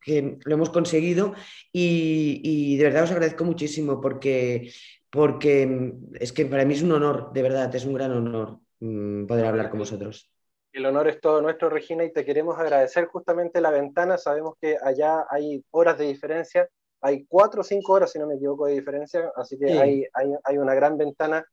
[0.00, 1.34] que lo hemos conseguido
[1.70, 4.72] y, de verdad os agradezco muchísimo porque,
[5.10, 9.26] porque es que para mí es un honor, de verdad, es un gran honor mm,
[9.26, 10.30] poder hablar con vosotros.
[10.72, 14.18] El honor es todo nuestro, Regina, y te queremos agradecer justamente la ventana.
[14.18, 16.68] Sabemos que allá hay horas de diferencia
[17.04, 20.06] hay cuatro o cinco horas, si no me equivoco, de diferencia, así que hay,
[20.42, 21.44] hay, una gran ventana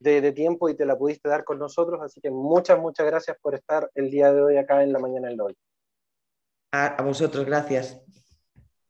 [0.00, 3.54] de, tiempo y te la pudiste dar con nosotros, así que muchas, muchas gracias por
[3.54, 5.56] estar el día de hoy acá en la mañana del hoy.
[6.72, 8.00] A, vosotros, gracias.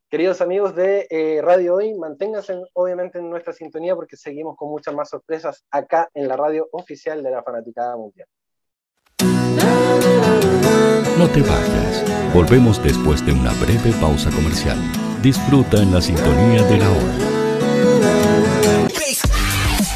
[0.08, 4.94] Queridos amigos de eh, Radio Hoy, manténganse obviamente en nuestra sintonía porque seguimos con muchas
[4.94, 8.28] más sorpresas acá en la radio oficial de la Fanaticada Mundial.
[11.18, 14.78] No te vayas, volvemos después de una breve pausa comercial.
[15.26, 17.25] Disfruta en la sintonía de la hora.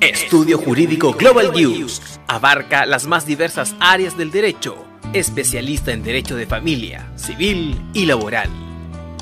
[0.00, 4.76] Estudio Jurídico Global News abarca las más diversas áreas del derecho,
[5.12, 8.48] especialista en derecho de familia, civil y laboral.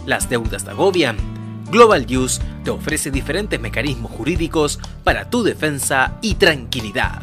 [0.07, 1.17] Las deudas te agobian.
[1.71, 7.23] Global News te ofrece diferentes mecanismos jurídicos para tu defensa y tranquilidad.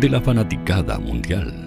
[0.00, 1.63] de la fanaticada mundial.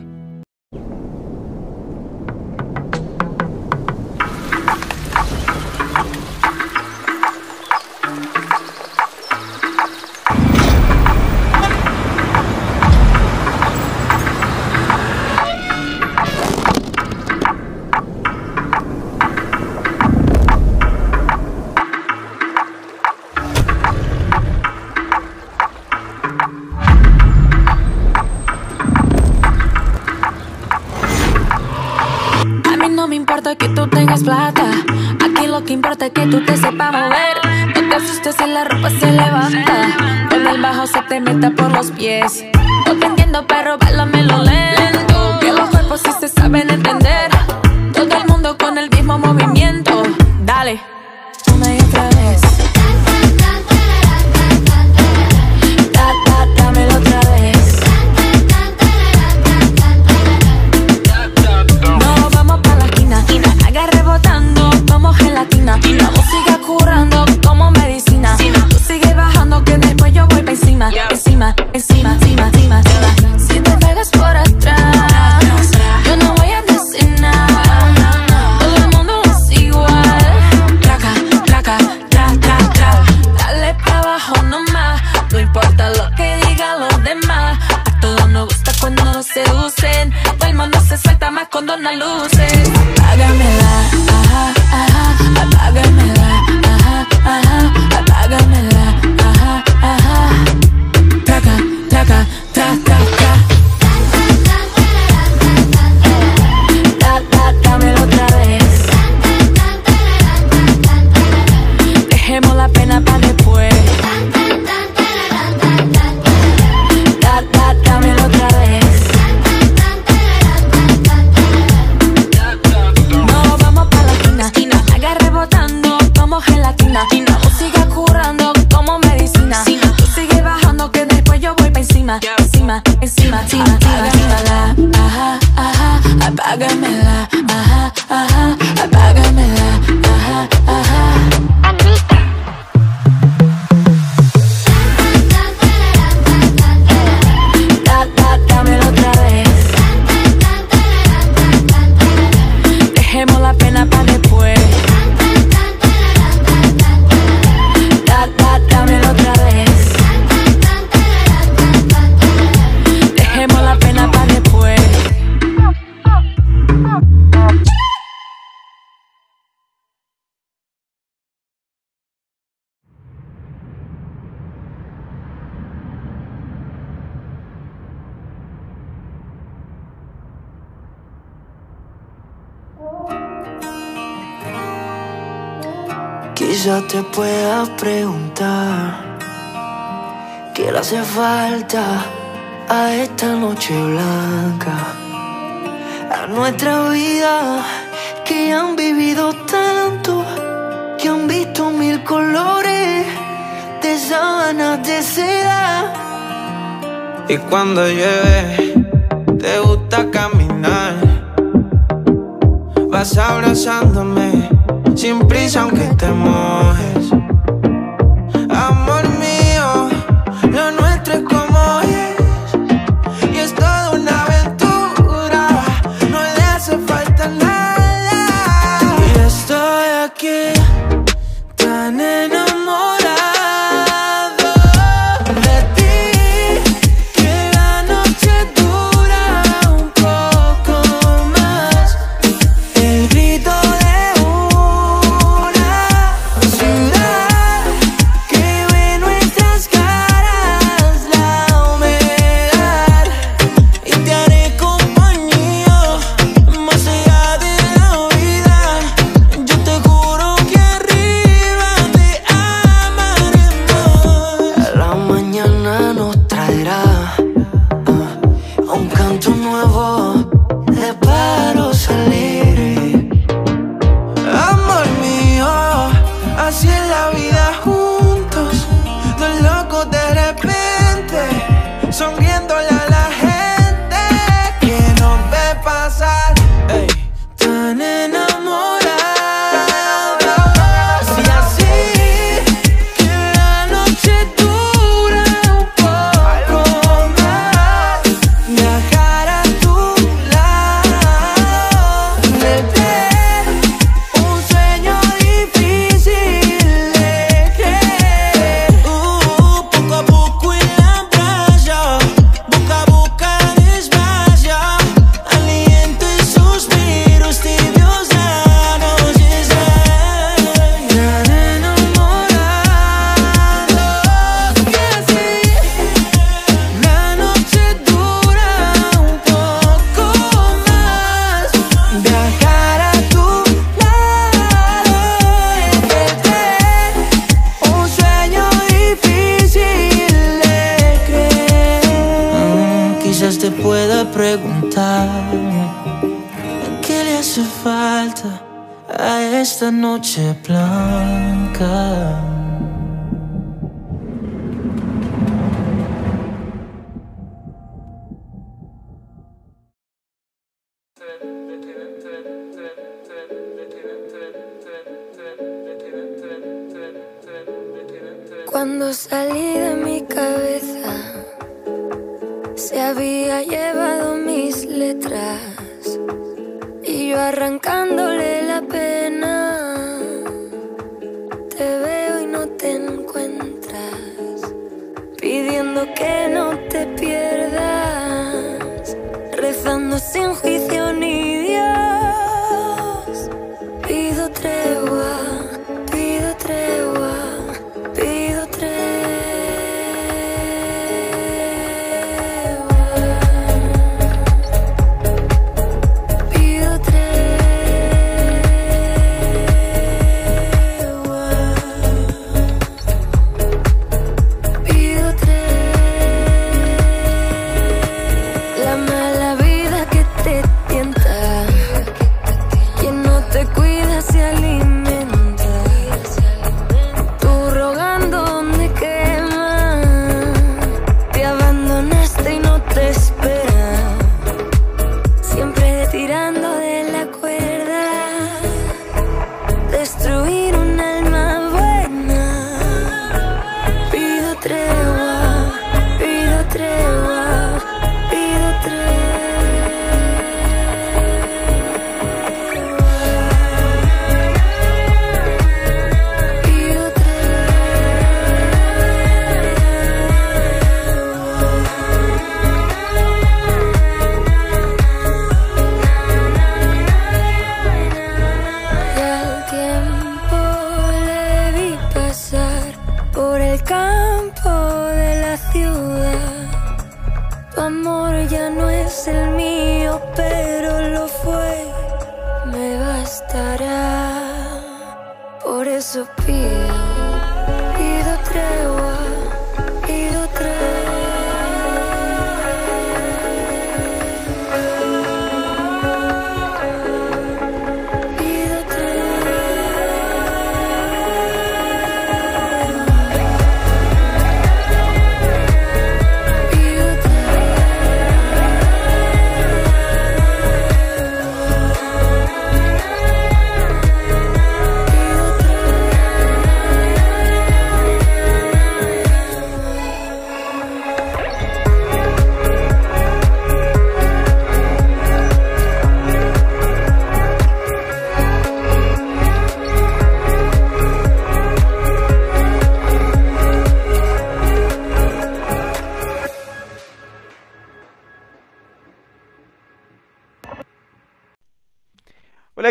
[36.28, 37.38] Tú te sepas mover.
[37.76, 40.28] No te asustes si la ropa se levanta.
[40.30, 42.46] Cuando el bajo se te meta por los pies.
[42.86, 43.78] No te entiendo, pero
[44.24, 45.17] lo lento.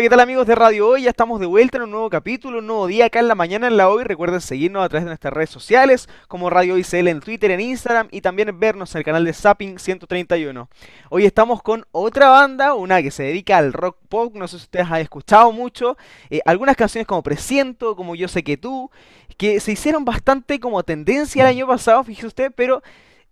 [0.07, 1.03] ¿Qué tal amigos de Radio Hoy?
[1.03, 3.67] Ya estamos de vuelta en un nuevo capítulo, un nuevo día acá en la mañana
[3.67, 4.05] en la Hoy.
[4.05, 7.59] Recuerden seguirnos a través de nuestras redes sociales, como Radio Hoy CL en Twitter, en
[7.59, 10.69] Instagram y también vernos en el canal de Zapping 131.
[11.09, 14.63] Hoy estamos con otra banda, una que se dedica al rock pop, no sé si
[14.63, 15.97] ustedes han escuchado mucho,
[16.29, 18.89] eh, algunas canciones como Presiento, como Yo sé que tú,
[19.35, 22.81] que se hicieron bastante como tendencia el año pasado, fíjese usted, pero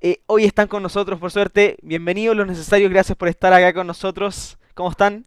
[0.01, 1.77] eh, hoy están con nosotros, por suerte.
[1.83, 4.57] Bienvenidos los necesarios, gracias por estar acá con nosotros.
[4.73, 5.25] ¿Cómo están?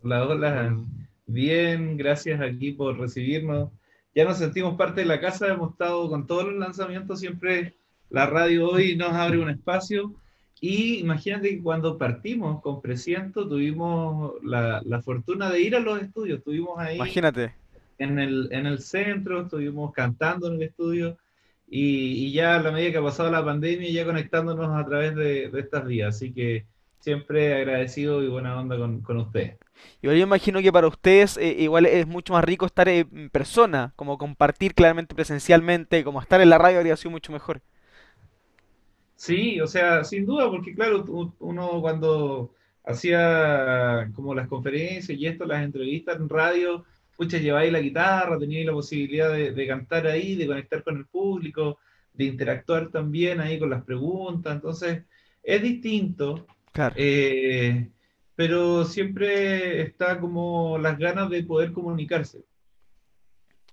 [0.00, 0.84] Hola, hola.
[1.26, 3.70] Bien, gracias aquí por recibirnos.
[4.14, 7.74] Ya nos sentimos parte de la casa, hemos estado con todos los lanzamientos, siempre
[8.08, 10.14] la radio hoy nos abre un espacio.
[10.60, 16.00] Y imagínate que cuando partimos con Presiento tuvimos la, la fortuna de ir a los
[16.00, 16.96] estudios, estuvimos ahí.
[16.96, 17.54] Imagínate.
[17.98, 21.18] En el, en el centro, estuvimos cantando en el estudio
[21.68, 25.16] y, y, ya a la medida que ha pasado la pandemia, ya conectándonos a través
[25.16, 26.14] de, de estas vías.
[26.14, 26.66] Así que
[27.00, 29.58] siempre agradecido y buena onda con, con ustedes.
[30.02, 34.18] Yo imagino que para ustedes eh, igual es mucho más rico estar en persona, como
[34.18, 37.60] compartir claramente presencialmente, como estar en la radio habría sido mucho mejor.
[39.16, 41.04] Sí, o sea, sin duda, porque claro,
[41.40, 42.54] uno cuando
[42.84, 46.84] hacía como las conferencias y esto, las entrevistas en radio,
[47.16, 51.06] pucha, lleváis la guitarra, teníais la posibilidad de, de, cantar ahí, de conectar con el
[51.06, 51.78] público,
[52.12, 55.02] de interactuar también ahí con las preguntas, entonces
[55.42, 56.46] es distinto.
[56.72, 56.94] Claro.
[56.96, 57.88] Eh,
[58.38, 62.44] pero siempre está como las ganas de poder comunicarse.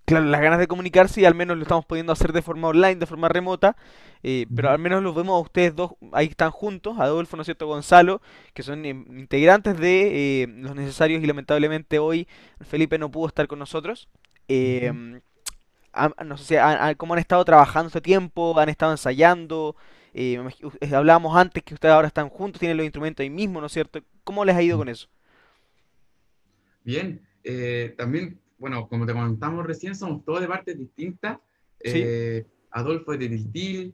[0.05, 2.95] Claro, las ganas de comunicarse y al menos lo estamos pudiendo hacer de forma online,
[2.95, 3.77] de forma remota,
[4.23, 7.45] eh, pero al menos los vemos a ustedes dos, ahí están juntos, Adolfo, ¿no es
[7.45, 8.23] cierto?, Gonzalo,
[8.55, 12.27] que son integrantes de eh, los necesarios y lamentablemente hoy
[12.61, 14.09] Felipe no pudo estar con nosotros.
[14.47, 14.91] Eh,
[16.25, 16.59] no sé
[16.97, 19.75] cómo han estado trabajando este tiempo, han estado ensayando,
[20.17, 23.73] eh, hablábamos antes que ustedes ahora están juntos, tienen los instrumentos ahí mismo, ¿no es
[23.73, 23.99] cierto?
[24.23, 25.09] ¿Cómo les ha ido con eso?
[26.85, 31.39] Bien, eh, también, bueno, como te comentamos recién, somos todos de partes distintas.
[31.81, 33.93] Eh, Adolfo es de Tiltil,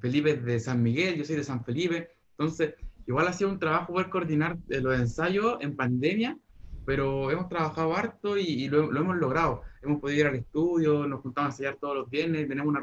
[0.00, 2.08] Felipe es de San Miguel, yo soy de San Felipe.
[2.30, 2.74] Entonces,
[3.06, 6.38] igual ha sido un trabajo poder coordinar los ensayos en pandemia,
[6.86, 9.62] pero hemos trabajado harto y, y lo, lo, hemos logrado.
[9.82, 12.80] Hemos podido ir al estudio, nos juntamos a ensayar todos los viernes, tenemos una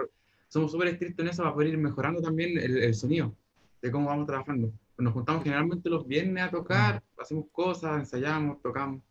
[0.51, 3.33] somos súper estrictos en eso para poder ir mejorando también el, el, sonido,
[3.81, 4.69] de cómo vamos trabajando.
[4.97, 9.01] Nos juntamos generalmente los viernes a tocar, hacemos cosas, ensayamos, tocamos.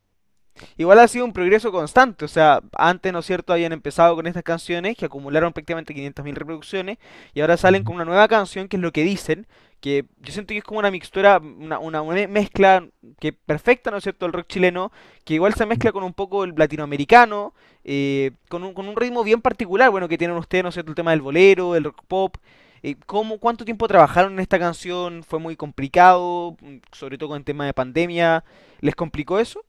[0.76, 4.26] Igual ha sido un progreso constante, o sea, antes, ¿no es cierto?, habían empezado con
[4.26, 6.98] estas canciones que acumularon prácticamente 500.000 reproducciones
[7.32, 9.46] y ahora salen con una nueva canción que es lo que dicen,
[9.80, 12.86] que yo siento que es como una mixtura, una, una, mezcla
[13.18, 14.92] que perfecta, ¿no es cierto?, el rock chileno,
[15.24, 17.54] que igual se mezcla con un poco el latinoamericano,
[17.84, 20.92] eh, con, un, con un ritmo bien particular, bueno, que tienen ustedes, ¿no es cierto?,
[20.92, 22.36] el tema del bolero, el rock pop.
[22.82, 25.22] Eh, ¿cómo, ¿Cuánto tiempo trabajaron en esta canción?
[25.22, 26.56] ¿Fue muy complicado?
[26.92, 28.42] Sobre todo con el tema de pandemia.
[28.80, 29.62] ¿Les complicó eso?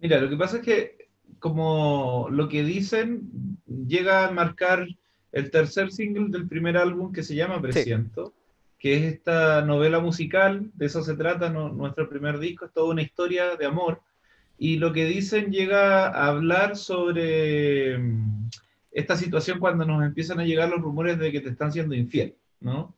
[0.00, 3.30] Mira, lo que pasa es que como lo que dicen
[3.86, 4.86] llega a marcar
[5.32, 8.39] el tercer single del primer álbum que se llama Presiento, sí.
[8.80, 13.02] Que es esta novela musical, de eso se trata nuestro primer disco, es toda una
[13.02, 14.00] historia de amor.
[14.58, 18.00] Y lo que dicen llega a hablar sobre
[18.90, 22.34] esta situación cuando nos empiezan a llegar los rumores de que te están siendo infiel,
[22.60, 22.96] ¿no?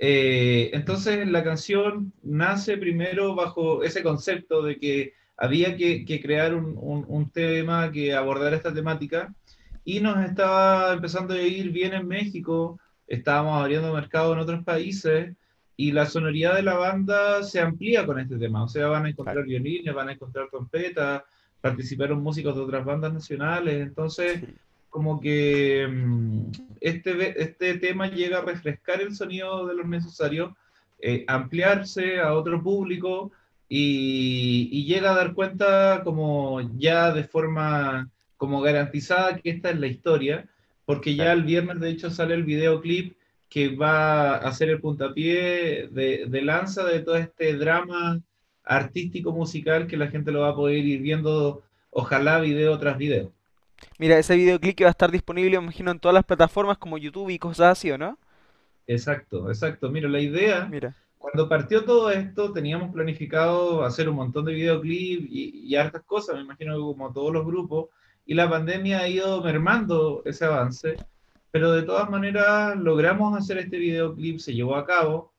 [0.00, 6.74] Eh, entonces la canción nace primero bajo ese concepto de que había que, crear un,
[7.06, 9.32] un, tema que abordara esta temática
[9.84, 15.34] y nos estaba empezando a ir bien en México, estábamos abriendo mercado en otros países
[15.76, 19.08] y la sonoridad de la banda se amplía con este tema, o sea, van a
[19.10, 19.48] encontrar claro.
[19.48, 21.22] violines, van a encontrar trompetas,
[21.60, 24.54] participaron músicos de otras bandas nacionales, entonces sí.
[24.90, 26.50] como que um,
[26.80, 30.52] este, este tema llega a refrescar el sonido de los necesarios,
[31.00, 33.32] eh, ampliarse a otro público,
[33.66, 39.80] y, y, llega a dar cuenta como ya de forma como garantizada que esta es
[39.80, 40.46] la historia,
[40.84, 43.16] porque ya el viernes de hecho sale el videoclip
[43.48, 48.20] que va a ser el puntapié de, de lanza de todo este drama
[48.64, 53.32] artístico musical que la gente lo va a poder ir viendo, ojalá video tras video.
[53.98, 56.98] Mira, ese videoclip que va a estar disponible, me imagino, en todas las plataformas como
[56.98, 58.18] YouTube y cosas así, ¿o no?
[58.86, 59.90] Exacto, exacto.
[59.90, 60.66] Mira, la idea...
[60.66, 66.02] Mira cuando partió todo esto, teníamos planificado hacer un montón de videoclips y, y, hartas
[66.02, 67.88] cosas, me imagino como todos los grupos,
[68.26, 70.96] y la pandemia ha ido mermando ese avance,
[71.50, 75.32] pero de todas maneras logramos hacer este videoclip, se llevó a cabo,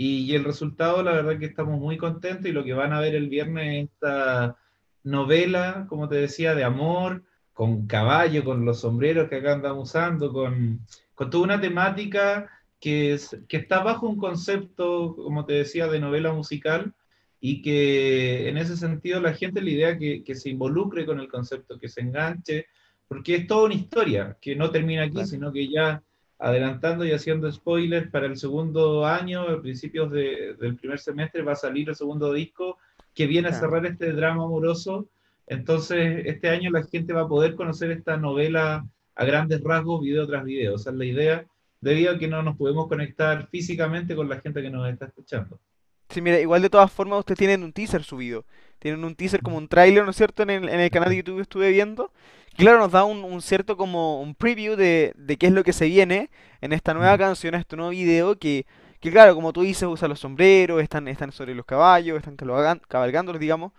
[0.00, 3.16] y, el resultado, la verdad que estamos muy contentos, y lo que van a ver
[3.16, 4.56] el viernes es esta
[5.02, 10.32] novela, como te decía, de amor, con caballo, con los sombreros que acá andamos usando,
[10.32, 10.86] con,
[11.16, 15.98] con toda una temática que, es, que está bajo un concepto, como te decía, de
[15.98, 16.94] novela musical,
[17.40, 21.28] y que en ese sentido la gente la idea que, que se involucre con el
[21.28, 22.66] concepto, que se enganche,
[23.06, 26.02] porque es toda una historia que no termina aquí, sino que ya
[26.38, 31.52] adelantando y haciendo spoilers para el segundo año, a principios de, del primer semestre, va
[31.52, 32.78] a salir el segundo disco
[33.14, 35.08] que viene a cerrar este drama amoroso.
[35.46, 38.86] Entonces, este año la gente va a poder conocer esta novela
[39.16, 40.76] a grandes rasgos, video tras video.
[40.76, 41.46] Esa es la idea,
[41.80, 45.58] debido a que no nos podemos conectar físicamente con la gente que nos está escuchando.
[46.08, 48.44] Sí, mira, igual de todas formas ustedes tienen un teaser subido.
[48.78, 50.42] Tienen un teaser como un tráiler, ¿no es cierto?
[50.42, 52.10] En el, en el canal de YouTube que estuve viendo.
[52.56, 55.72] Claro, nos da un, un cierto como un preview de, de, qué es lo que
[55.72, 56.30] se viene
[56.60, 58.66] en esta nueva canción, este nuevo video que,
[59.00, 62.36] que claro, como tú dices, usa los sombreros, están, están sobre los caballos, están
[62.88, 63.72] cabalgándolos, digamos.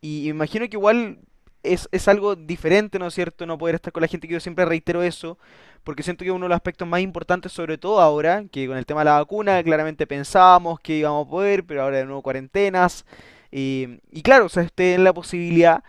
[0.00, 1.18] Y imagino que igual
[1.62, 3.46] es, es, algo diferente, ¿no es cierto?
[3.46, 5.38] No poder estar con la gente, que yo siempre reitero eso,
[5.84, 8.86] porque siento que uno de los aspectos más importantes, sobre todo ahora, que con el
[8.86, 13.04] tema de la vacuna, claramente pensábamos que íbamos a poder, pero ahora de nuevo cuarentenas.
[13.50, 15.82] y claro, o sea, usted en la posibilidad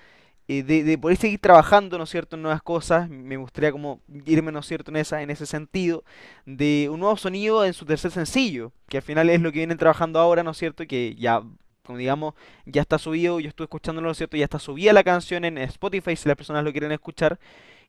[0.49, 3.09] eh, de, de, poder seguir trabajando, ¿no es cierto?, en nuevas cosas.
[3.09, 6.03] Me gustaría como irme, ¿no es cierto?, en, esa, en ese sentido,
[6.45, 9.77] de un nuevo sonido en su tercer sencillo, que al final es lo que vienen
[9.77, 11.41] trabajando ahora, ¿no es cierto?, que ya,
[11.83, 12.33] como digamos,
[12.65, 15.57] ya está subido, yo estuve escuchándolo, ¿no es cierto?, ya está subida la canción en
[15.57, 17.39] Spotify si las personas lo quieren escuchar.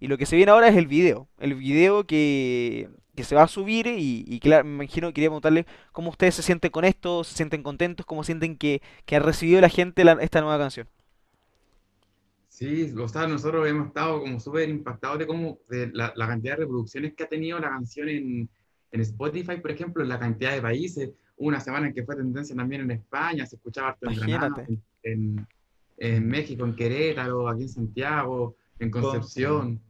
[0.01, 3.45] Y lo que se viene ahora es el video, el video que, que se va
[3.45, 7.35] a subir y, claro, me imagino, quería preguntarle cómo ustedes se sienten con esto, se
[7.35, 10.89] sienten contentos, cómo sienten que, que ha recibido la gente esta nueva canción.
[12.49, 16.63] Sí, o sea, nosotros hemos estado como súper impactados de cómo de la, cantidad de
[16.63, 18.49] reproducciones que ha tenido la canción en,
[18.93, 21.11] en Spotify, por ejemplo, la cantidad de países.
[21.37, 24.82] Una semana en que fue tendencia también en España, se escuchaba harto en Granada, en,
[25.03, 25.47] en,
[25.99, 29.80] en, México, en Querétaro, aquí en Santiago, en Concepción.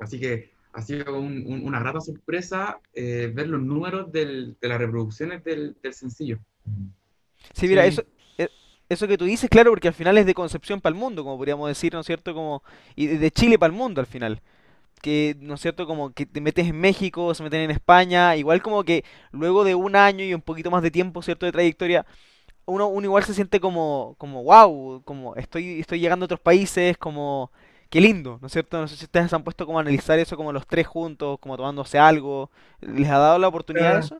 [0.00, 4.68] Así que ha sido un, un, una grata sorpresa eh, ver los números del, de
[4.68, 6.38] las reproducciones del, del sencillo.
[7.54, 7.88] Sí, mira, sí.
[7.88, 8.04] eso
[8.88, 11.36] eso que tú dices, claro, porque al final es de Concepción para el mundo, como
[11.36, 12.34] podríamos decir, ¿no es cierto?
[12.34, 12.62] Como,
[12.94, 14.40] y de Chile para el mundo al final.
[15.06, 15.86] Que, ¿no es cierto?
[15.86, 19.76] Como que te metes en México, se meten en España, igual como que luego de
[19.76, 21.46] un año y un poquito más de tiempo, ¿cierto?
[21.46, 22.04] De trayectoria,
[22.64, 26.98] uno, uno igual se siente como, como, wow, como estoy, estoy llegando a otros países,
[26.98, 27.52] como,
[27.88, 28.80] qué lindo, ¿no es cierto?
[28.80, 31.56] No sé si ustedes han puesto como a analizar eso como los tres juntos, como
[31.56, 32.50] tomándose algo.
[32.80, 34.18] ¿Les ha dado la oportunidad de eso?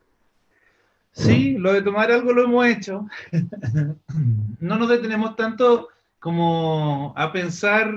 [1.10, 3.08] Sí, lo de tomar algo lo hemos hecho.
[4.60, 5.88] no nos detenemos tanto
[6.20, 7.92] como a pensar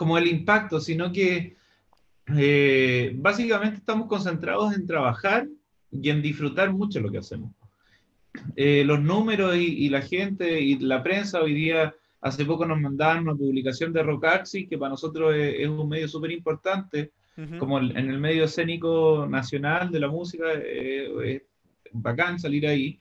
[0.00, 1.56] como el impacto, sino que
[2.34, 5.46] eh, básicamente estamos concentrados en trabajar
[5.92, 7.52] y en disfrutar mucho lo que hacemos.
[8.56, 12.80] Eh, los números y, y, la gente y la prensa hoy día, hace poco nos
[12.80, 17.10] mandaron una publicación de Rocaxi, que para nosotros es, es un medio súper importante,
[17.58, 21.42] como en el medio escénico nacional de la música, eh, es
[21.92, 22.98] bacán salir ahí.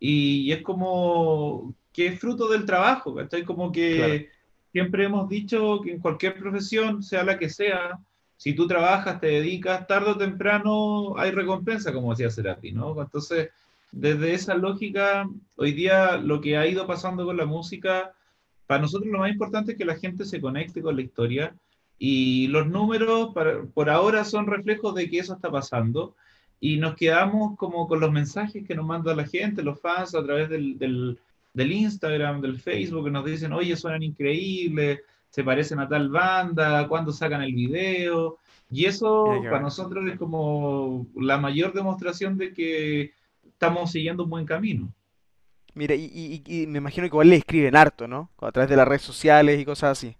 [0.00, 3.44] Y, y, es como que es fruto del trabajo, ¿cachai?
[3.44, 4.37] Como que claro.
[4.72, 7.98] Siempre hemos dicho que en cualquier profesión, sea la que sea,
[8.36, 13.00] si tú trabajas, te dedicas, tarde o temprano hay recompensa, como decía Cerati, ¿no?
[13.00, 13.50] Entonces,
[13.90, 18.12] desde esa lógica, hoy día lo que ha ido pasando con la música,
[18.66, 21.54] para nosotros lo más importante es que la gente se conecte con la historia
[21.98, 26.14] y los números para, por ahora son reflejos de que eso está pasando
[26.60, 30.22] y nos quedamos como con los mensajes que nos manda la gente, los fans a
[30.22, 31.18] través del,
[31.58, 36.86] del Instagram, del Facebook, que nos dicen, oye, suenan increíbles, se parecen a tal banda,
[36.86, 38.38] cuándo sacan el video.
[38.70, 43.12] Y eso para nosotros es como la mayor demostración de que
[43.44, 44.92] estamos siguiendo un buen camino.
[45.74, 46.04] Mira, y,
[46.46, 48.30] y, y me imagino que igual le escriben harto, ¿no?
[48.38, 50.16] A través de las redes sociales y cosas así.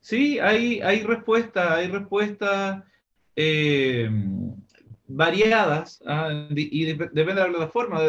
[0.00, 2.84] Sí, hay, hay respuestas, hay respuestas
[3.34, 4.08] eh,
[5.08, 6.46] variadas ¿ah?
[6.50, 8.00] y de, depende de la plataforma.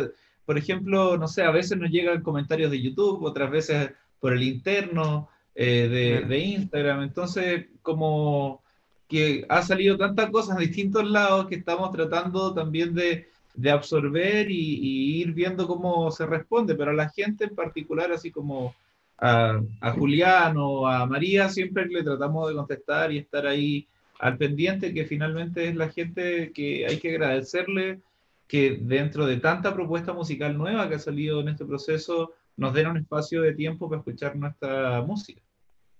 [0.45, 4.43] Por ejemplo, no sé, a veces nos llegan comentarios de YouTube, otras veces por el
[4.43, 7.03] interno eh, de, de, Instagram.
[7.03, 8.61] Entonces, como
[9.07, 14.49] que ha salido tantas cosas en distintos lados que estamos tratando también de, de absorber
[14.51, 18.75] y, y, ir viendo cómo se responde, pero a la gente en particular, así como
[19.17, 23.87] a, a Julián o a María, siempre le tratamos de contestar y estar ahí
[24.19, 27.99] al pendiente, que finalmente es la gente que hay que agradecerle
[28.47, 32.87] que dentro de tanta propuesta musical nueva que ha salido en este proceso, nos den
[32.87, 35.41] un espacio de tiempo para escuchar nuestra música.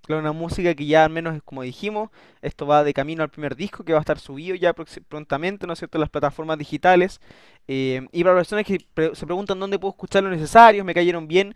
[0.04, 2.12] Claro, una música que ya al menos, como dijimos,
[2.44, 5.74] esto va de camino al primer disco que va a estar subido ya prontamente, ¿no
[5.74, 7.20] es cierto?, en las plataformas digitales.
[7.68, 11.28] Eh, y para personas que pre se preguntan dónde puedo escuchar lo necesario, me cayeron
[11.28, 11.56] bien,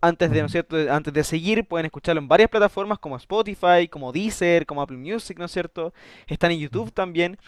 [0.00, 0.76] antes de, ¿no es cierto?
[0.90, 5.38] antes de seguir, pueden escucharlo en varias plataformas como Spotify, como Deezer, como Apple Music,
[5.38, 5.92] ¿no es cierto?
[6.26, 7.38] Están en YouTube también.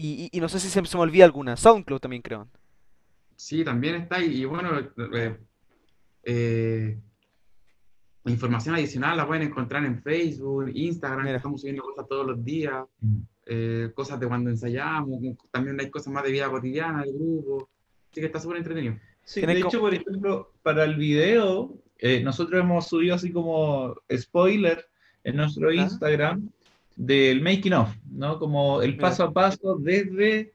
[0.00, 1.56] Y, y, y no sé si se, se, me olvida alguna.
[1.56, 2.46] SoundCloud también creo.
[3.34, 4.22] Sí, también está.
[4.22, 5.36] Y, bueno, eh,
[6.22, 6.98] eh,
[8.26, 13.18] información adicional la pueden encontrar en Facebook, Instagram, estamos subiendo cosas todos los días, mm.
[13.46, 15.18] eh, cosas de cuando ensayamos,
[15.50, 17.68] también hay cosas más de vida cotidiana del grupo.
[18.12, 18.96] Así que está súper entretenido.
[19.24, 21.76] Sí, de hecho, por ejemplo, para el video,
[22.22, 24.86] nosotros hemos subido así como spoiler
[25.24, 26.48] en nuestro Instagram
[26.98, 28.38] del making of, ¿no?
[28.40, 30.52] Como el paso a paso desde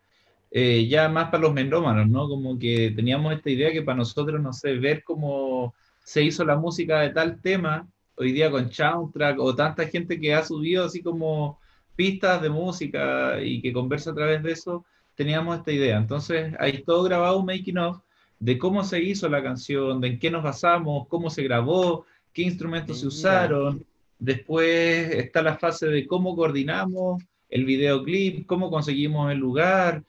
[0.52, 2.28] eh, ya más para los mendómanos, ¿no?
[2.28, 5.74] Como que teníamos esta idea que para nosotros, no sé, ver cómo
[6.04, 10.34] se hizo la música de tal tema, hoy día con Soundtrack, o tanta gente que
[10.34, 11.60] ha subido así como
[11.96, 14.86] pistas de música y que conversa a través de eso,
[15.16, 15.98] teníamos esta idea.
[15.98, 18.02] Entonces, hay todo grabado un making of
[18.40, 22.42] de cómo se hizo la canción, de en qué nos basamos, cómo se grabó, qué
[22.42, 23.86] instrumentos se usaron,
[24.24, 30.02] Después está la fase de cómo coordinamos el videoclip, cómo conseguimos el lugar,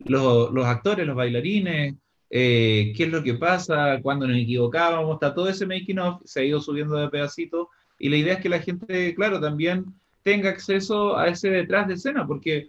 [0.00, 1.94] los, actores, los bailarines,
[2.28, 6.40] eh, qué es lo que pasa, cuando nos equivocábamos, está todo ese making of, se
[6.40, 7.68] ha ido subiendo de pedacito
[8.00, 9.84] y la idea es que la gente, claro, también
[10.24, 12.68] tenga acceso a ese detrás de escena, porque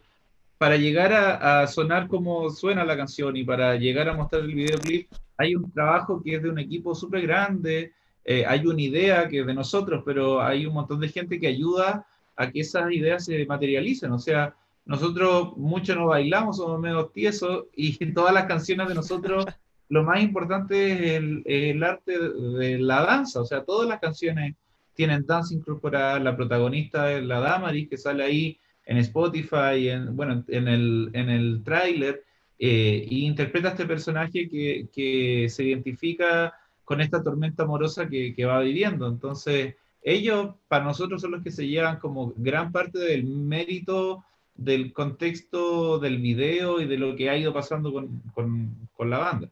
[0.60, 4.54] para llegar a, a, sonar como suena la canción y para llegar a mostrar el
[4.54, 7.94] videoclip, hay un trabajo que es de un equipo súper grande,
[8.26, 11.48] eh, hay una idea que es de nosotros, pero hay un montón de gente que
[11.48, 12.06] ayuda
[12.36, 14.12] a que esas ideas se materialicen.
[14.12, 14.56] O sea,
[14.86, 19.46] nosotros mucho no bailamos, somos medio tiesos y todas las canciones de nosotros
[19.90, 23.42] lo más importante es el, el, arte de la danza.
[23.42, 24.56] O sea, todas las canciones
[24.96, 26.20] tienen danza incorporada.
[26.20, 31.30] La protagonista es la Damaris, que sale ahí en Spotify, en, bueno, en el, en
[31.30, 32.24] el tráiler,
[32.58, 36.54] eh, y interpreta a este personaje que, que se identifica
[36.84, 39.08] con esta tormenta amorosa que, va viviendo.
[39.08, 44.24] Entonces, ellos para nosotros son los que se llevan como gran parte del mérito
[44.56, 47.92] del contexto del video y de lo que ha ido pasando
[48.34, 49.50] con, la banda.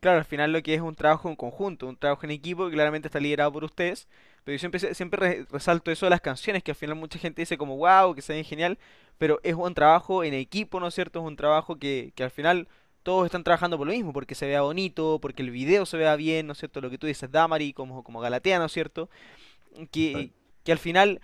[0.00, 2.72] Claro, al final lo que es un trabajo en conjunto, un trabajo en equipo que
[2.72, 4.06] claramente está liderado por ustedes,
[4.44, 7.58] pero yo siempre, siempre resalto eso de las canciones, que al final mucha gente dice
[7.58, 8.78] como wow, que se ven genial,
[9.18, 11.18] pero es un trabajo en equipo, ¿no es cierto?
[11.18, 12.68] Es un trabajo que, que al final
[13.08, 16.14] todos están trabajando por lo mismo, porque se vea bonito, porque el video se vea
[16.14, 16.82] bien, ¿no es cierto?
[16.82, 19.08] Lo que tú dices, Damari, como, como Galatea, ¿no es cierto?
[19.90, 20.30] Que,
[20.62, 21.22] que al final,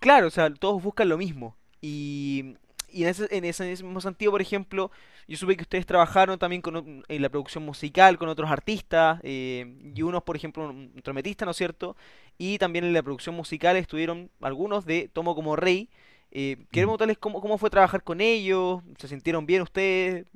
[0.00, 1.54] claro, o sea, todos buscan lo mismo.
[1.82, 2.54] Y,
[2.90, 4.90] y en, ese, en ese mismo sentido, por ejemplo,
[5.26, 9.76] yo supe que ustedes trabajaron también con, en la producción musical con otros artistas, eh,
[9.94, 11.94] y unos, por ejemplo, un trompetista, ¿no es cierto?
[12.38, 15.90] Y también en la producción musical estuvieron algunos de Tomo como Rey.
[16.30, 20.26] Eh, queremos preguntarles cómo, cómo fue trabajar con ellos, ¿se sintieron bien ustedes?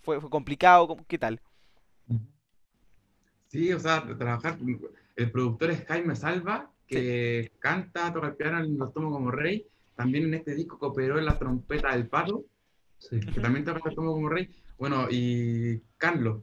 [0.00, 0.96] ¿Fue, complicado?
[1.06, 1.40] ¿Qué tal?
[3.48, 4.58] Sí, o sea, trabajar.
[5.14, 9.66] El productor es Jaime Salva, que canta, toca el piano en Los Tomo como Rey.
[9.94, 12.46] También en este disco cooperó en la trompeta del Pato,
[13.10, 14.48] que también toca Los Tomo como Rey.
[14.78, 16.42] Bueno, y Carlos.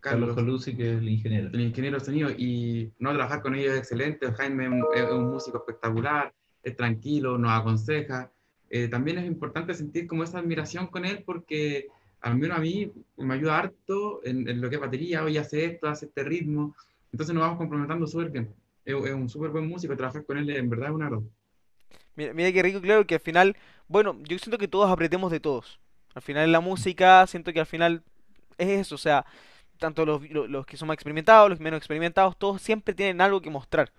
[0.00, 1.48] Carlos, Carlos que es el ingeniero.
[1.48, 2.30] El ingeniero de sonido.
[2.30, 4.32] Y no trabajar con ellos es excelente.
[4.32, 6.32] Jaime es un, músico espectacular,
[6.62, 8.32] es tranquilo, nos aconseja.
[8.70, 11.88] Eh, también es importante sentir como esa admiración con él porque
[12.20, 15.88] al menos a mí me ayuda harto en, lo que es batería, hoy hace esto,
[15.88, 16.74] hace este ritmo,
[17.12, 18.54] entonces nos vamos complementando súper bien.
[18.84, 21.24] Es, un súper buen músico, trabajar con él en verdad es un agrado.
[22.14, 23.56] Mira, mira qué rico, claro, que al final,
[23.88, 25.80] bueno, yo siento que todos aprendemos de todos.
[26.14, 28.02] Al final en la música, siento que al final
[28.58, 29.24] es eso, o sea,
[29.78, 33.50] tanto los, los, que son más experimentados, los menos experimentados, todos siempre tienen algo que
[33.50, 33.90] mostrar.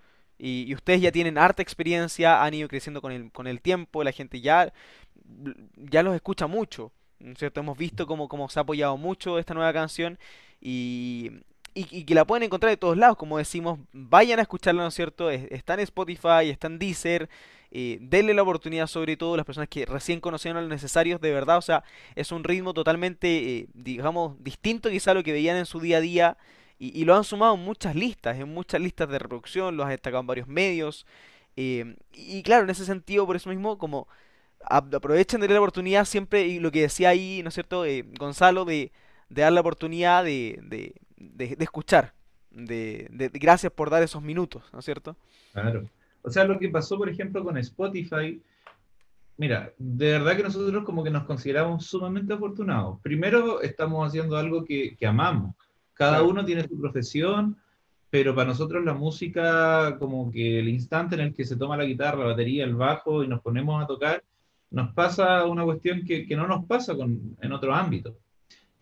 [0.44, 4.02] Y, y, ustedes ya tienen harta experiencia, han ido creciendo con el, con el tiempo,
[4.02, 4.72] la gente ya,
[5.76, 6.90] ya los escucha mucho.
[7.36, 7.60] ¿cierto?
[7.60, 10.18] Hemos visto cómo, cómo se ha apoyado mucho esta nueva canción
[10.60, 11.30] y,
[11.74, 14.94] y, que la pueden encontrar de todos lados, como decimos, vayan a escucharla, ¿no es
[14.94, 15.30] cierto?
[15.30, 17.28] Está en Spotify, está en Deezer,
[17.70, 21.20] eh, denle la oportunidad sobre todo a las personas que recién conocieron a los necesarios,
[21.20, 21.84] de verdad, o sea,
[22.14, 25.98] es un ritmo totalmente, eh, digamos, distinto quizá a lo que veían en su día
[25.98, 26.36] a día
[26.84, 30.20] y, lo han sumado en muchas listas, en muchas listas de reproducción, lo han destacado
[30.20, 31.06] en varios medios.
[31.54, 34.08] Eh, y claro, en ese sentido, por eso mismo, como
[34.64, 38.64] aprovechen de la oportunidad siempre, y lo que decía ahí, ¿no es cierto, eh, Gonzalo,
[38.64, 38.90] de,
[39.28, 42.14] dar la oportunidad de, de, de, escuchar.
[42.50, 45.16] De, gracias por dar esos minutos, ¿no es cierto?
[45.52, 45.88] Claro.
[46.22, 48.42] O sea, lo que pasó, por ejemplo, con Spotify,
[49.36, 52.98] mira, de verdad que nosotros como que nos consideramos sumamente afortunados.
[53.02, 55.54] Primero, estamos haciendo algo que amamos.
[56.02, 57.56] Cada uno tiene su profesión,
[58.10, 61.84] pero para nosotros la música, como que el instante en el que se toma la
[61.84, 64.24] guitarra, la batería, el bajo y nos ponemos a tocar,
[64.70, 68.14] nos pasa una cuestión que, no nos pasa con, en otros ámbitos.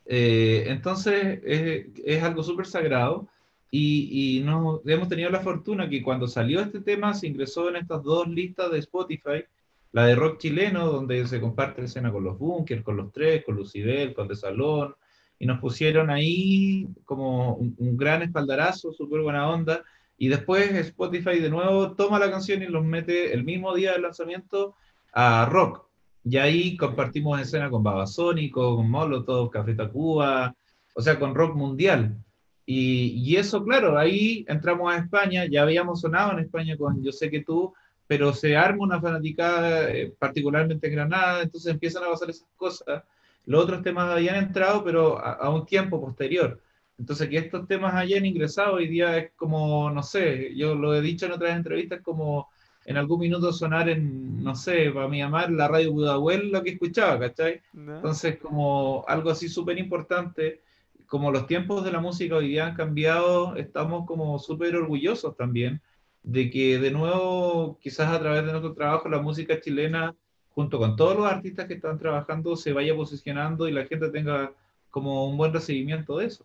[0.06, 3.28] Eh, entonces es, algo súper sagrado
[3.70, 7.76] y, y nos, hemos tenido la fortuna que cuando salió este tema se ingresó en
[7.76, 9.44] estas dos listas de Spotify,
[9.92, 13.56] la de rock chileno, donde se comparte escena con los Bunkers, con los Tres, con
[13.56, 14.94] Lucibel, con De Salón,
[15.40, 19.82] y nos pusieron ahí como un, un gran espaldarazo, súper buena onda.
[20.18, 24.02] Y después Spotify de nuevo toma la canción y los mete el mismo día del
[24.02, 24.76] lanzamiento
[25.14, 25.86] a rock.
[26.24, 30.54] Y ahí compartimos escena con Babasónico, con Molotov, Café Tacuba,
[30.94, 32.18] o sea, con rock mundial.
[32.66, 37.12] Y, y, eso, claro, ahí entramos a España, ya habíamos sonado en España con Yo
[37.12, 37.72] sé que tú,
[38.06, 43.02] pero se arma una fanaticada, eh, particularmente en Granada, entonces empiezan a pasar esas cosas.
[43.46, 46.60] Los otros temas habían entrado, pero a, a un tiempo posterior.
[46.98, 51.00] Entonces, que estos temas hayan ingresado hoy día es como, no sé, yo lo he
[51.00, 52.48] dicho en otras entrevistas, como
[52.84, 56.70] en algún minuto sonar en, no sé, para mi amar, la radio Budahuel, lo que
[56.70, 57.62] escuchaba, ¿cachai?
[57.72, 57.96] No.
[57.96, 60.62] Entonces, como algo así súper importante,
[61.06, 65.80] como los tiempos de la música hoy día han cambiado, estamos como súper orgullosos también
[66.22, 70.14] de que de nuevo, quizás a través de nuestro trabajo, la música chilena,
[70.54, 74.52] junto con todos los artistas que están trabajando, se vaya posicionando y la gente tenga
[74.90, 76.44] como un buen recibimiento de eso.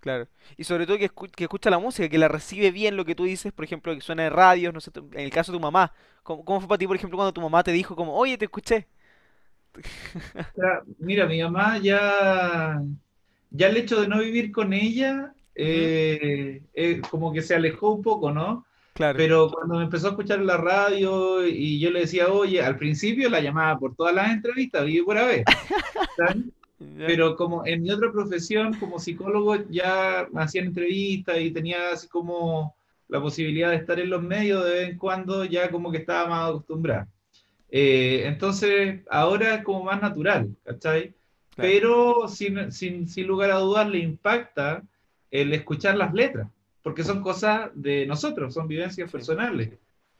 [0.00, 0.26] Claro.
[0.56, 3.14] Y sobre todo que, escu que, escucha la música, que la recibe bien lo que
[3.14, 5.62] tú dices, por ejemplo, que suena de radio, no sé, en el caso de tu
[5.62, 5.92] mamá.
[6.22, 8.46] ¿Cómo, ¿Cómo, fue para ti, por ejemplo, cuando tu mamá te dijo como, oye, te
[8.46, 8.86] escuché?
[9.76, 12.82] O sea, mira, mi mamá ya,
[13.50, 18.02] ya el hecho de no vivir con ella, eh, eh, como que se alejó un
[18.02, 18.64] poco, ¿no?
[18.94, 19.16] Claro.
[19.16, 22.76] Pero cuando me empezó a escuchar en la radio y yo le decía, oye, al
[22.76, 25.44] principio la llamaba por todas las entrevistas, vive por vez.
[26.96, 32.74] Pero como en mi otra profesión, como psicólogo, ya hacían entrevistas y tenía así como
[33.08, 36.28] la posibilidad de estar en los medios de vez en cuando, ya como que estaba
[36.28, 37.06] más acostumbrada.
[37.70, 41.14] Eh, entonces, ahora es como más natural, ¿cachai?
[41.54, 41.70] Claro.
[41.70, 44.82] Pero sin, sin, sin lugar a dudas le impacta
[45.30, 46.48] el escuchar las letras,
[46.82, 49.70] porque son cosas de nosotros, son vivencias personales.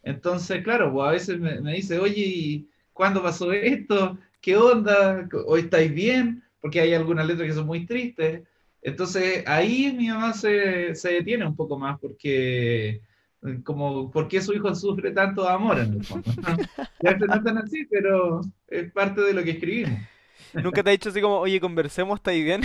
[0.03, 4.19] Entonces, claro, pues a veces me, me dice, oye, ¿cuándo pasó esto?
[4.41, 5.29] ¿Qué onda?
[5.47, 6.43] ¿Hoy estáis bien?
[6.61, 8.43] porque hay algunas letras que son muy tristes.
[8.83, 13.01] Entonces ahí mi mamá se, se detiene un poco más porque
[13.65, 16.31] como por qué su hijo sufre tanto amor en el fondo.
[17.03, 19.99] ya no están así, pero es parte de lo que escribimos.
[20.53, 22.63] Nunca te ha dicho así como, oye, conversemos, ¿estáis bien?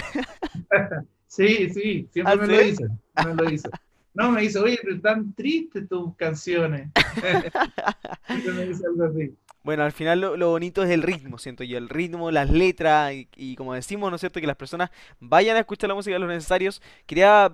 [1.36, 2.52] sí, sí, siempre ¿Ah, me, ¿sí?
[2.52, 2.88] Lo dice,
[3.26, 3.70] me lo dice.
[4.14, 6.90] No, me dice, oye, pero están tristes tus canciones.
[8.30, 9.36] me dice algo así.
[9.64, 13.14] Bueno, al final lo, lo, bonito es el ritmo, siento yo, el ritmo, las letras
[13.14, 14.40] y, y, como decimos, ¿no es cierto?
[14.40, 16.82] Que las personas vayan a escuchar la música de los necesarios.
[17.08, 17.52] Quería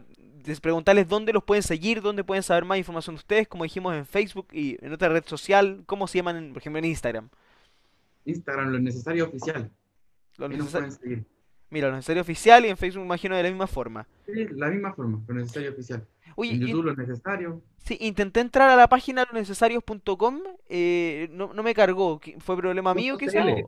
[0.62, 4.06] preguntarles dónde los pueden seguir, dónde pueden saber más información de ustedes, como dijimos en
[4.06, 7.30] Facebook y en otra red social, ¿cómo se llaman, por ejemplo, en Instagram?
[8.26, 9.72] Instagram, lo necesario oficial.
[10.38, 11.26] Lo necesario.
[11.72, 14.05] Mira, lo necesario oficial y en Facebook me imagino de la misma forma.
[14.26, 16.05] Sí, la misma forma, lo necesario oficial.
[16.36, 17.61] Oye, en YouTube lo necesario.
[17.78, 22.19] Sí, intenté entrar a la página lonecesarios.com, eh, no, no me cargó.
[22.39, 23.17] ¿Fue problema mío?
[23.17, 23.65] ¿Qué CL,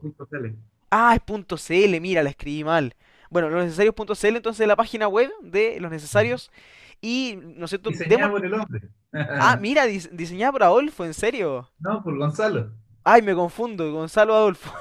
[0.90, 2.94] Ah, es punto .cl, mira, la escribí mal.
[3.30, 6.52] Bueno, lonecesarios.cl, entonces la página web de los necesarios.
[7.00, 8.88] Y, ¿no sé, Diseñada por el hombre.
[9.12, 11.68] ah, mira, dise diseñada por Adolfo, ¿en serio?
[11.78, 12.70] No, por Gonzalo.
[13.02, 14.72] Ay, me confundo, Gonzalo Adolfo.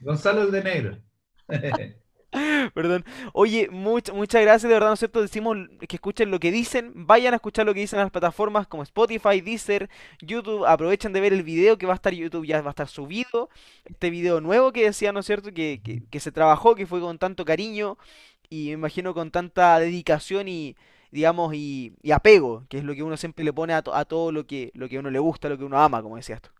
[0.00, 0.98] Gonzalo el de negro.
[2.74, 3.04] Perdón.
[3.32, 5.20] Oye, much, muchas gracias, de verdad, ¿no es cierto?
[5.22, 5.56] Decimos
[5.88, 8.82] que escuchen lo que dicen, vayan a escuchar lo que dicen en las plataformas como
[8.82, 9.88] Spotify, Deezer,
[10.20, 12.88] YouTube, aprovechen de ver el video que va a estar YouTube, ya va a estar
[12.88, 13.48] subido,
[13.84, 15.52] este video nuevo que decía, ¿no es cierto?
[15.52, 17.98] Que, que, que se trabajó, que fue con tanto cariño
[18.48, 20.76] y me imagino con tanta dedicación y,
[21.10, 24.32] digamos, y, y apego, que es lo que uno siempre le pone a, a todo
[24.32, 26.50] lo que, lo que uno le gusta, lo que uno ama, como decías tú.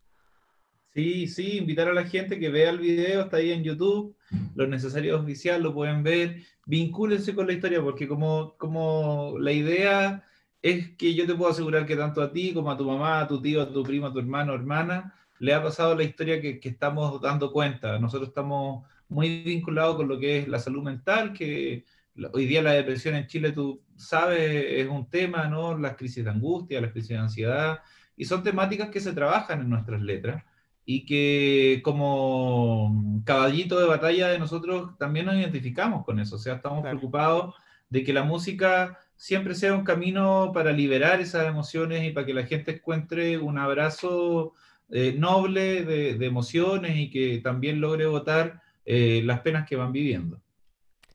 [0.97, 4.17] Sí, sí, invitar a la gente que vea el video, está ahí en YouTube,
[4.55, 10.25] lo necesario oficial, lo pueden ver, vincúlense con la historia, porque como, como la idea
[10.63, 13.29] es que yo te puedo asegurar que tanto a ti como a tu mamá, a
[13.29, 16.59] tu tío, a tu primo, a tu hermano, hermana, le ha pasado la historia que,
[16.59, 17.99] que estamos dando cuenta.
[17.99, 21.85] Nosotros estamos muy vinculados con lo que es la salud mental, que
[22.33, 25.77] hoy día la depresión en Chile, tú sabes, es un tema, ¿no?
[25.77, 27.81] Las crisis de angustia, las crisis de ansiedad,
[28.17, 30.43] y son temáticas que se trabajan en nuestras letras
[30.87, 36.55] y que como caballito de batalla de nosotros también nos identificamos con eso, o sea,
[36.55, 36.97] estamos claro.
[36.97, 37.55] preocupados
[37.91, 42.35] de que la música siempre sea un camino para liberar esas emociones y para que
[42.35, 44.55] la gente encuentre un abrazo
[44.91, 49.91] eh, noble de, de, emociones y que también logre votar eh, las penas que van
[49.91, 50.41] viviendo.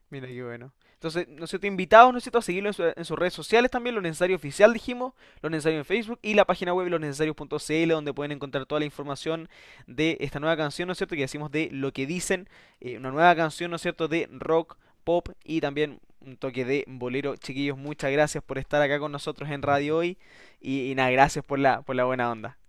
[0.10, 0.74] Mira qué bueno.
[1.02, 3.34] Entonces, ¿no sé, te invitados, ¿no es cierto?, a seguirlo en, su, en, sus redes
[3.34, 7.90] sociales también, Lo Necesario Oficial, dijimos, Lo Necesario en Facebook y la página web lonecesarios.cl,
[7.90, 9.50] donde pueden encontrar toda la información
[9.88, 12.48] de esta nueva canción, ¿no es cierto?, que decimos de Lo que dicen,
[12.82, 16.86] eh, una nueva canción, ¿no es cierto?, de rock, pop y también un toque de
[16.88, 17.36] bolero.
[17.36, 20.20] Chiquillos, muchas gracias por estar acá con nosotros en radio hoy
[20.60, 22.60] y, y nada, gracias por la, por la buena onda.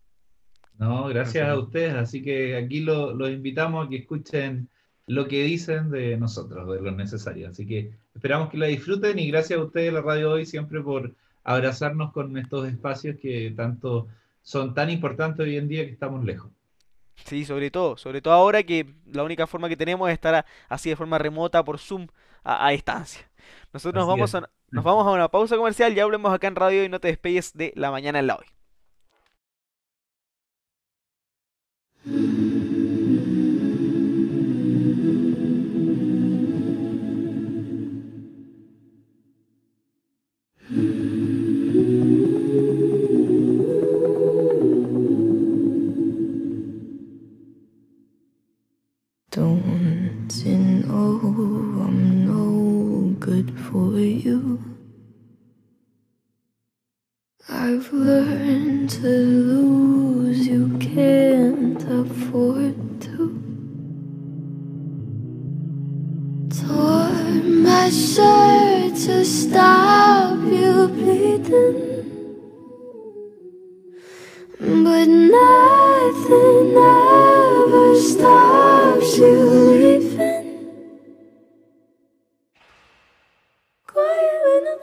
[0.79, 4.71] No, gracias a ustedes, así que aquí los lo invitamos a que escuchen
[5.07, 7.49] lo que dicen de nosotros, de lo necesario.
[7.49, 11.15] Así que esperamos que la disfruten y gracias a ustedes, la radio hoy, siempre por
[11.45, 14.07] abrazarnos con estos espacios que tanto
[14.43, 16.51] son tan importantes hoy en día que estamos lejos.
[17.25, 20.91] Sí, sobre todo, sobre todo ahora que la única forma que tenemos es estar así
[20.91, 22.09] de forma remota por Zoom
[22.43, 23.29] a, distancia.
[23.73, 26.85] Nosotros nos vamos, a, nos vamos, a, una pausa comercial, ya hablemos acá en radio
[26.85, 28.47] y no te despegues de la mañana en la hoy.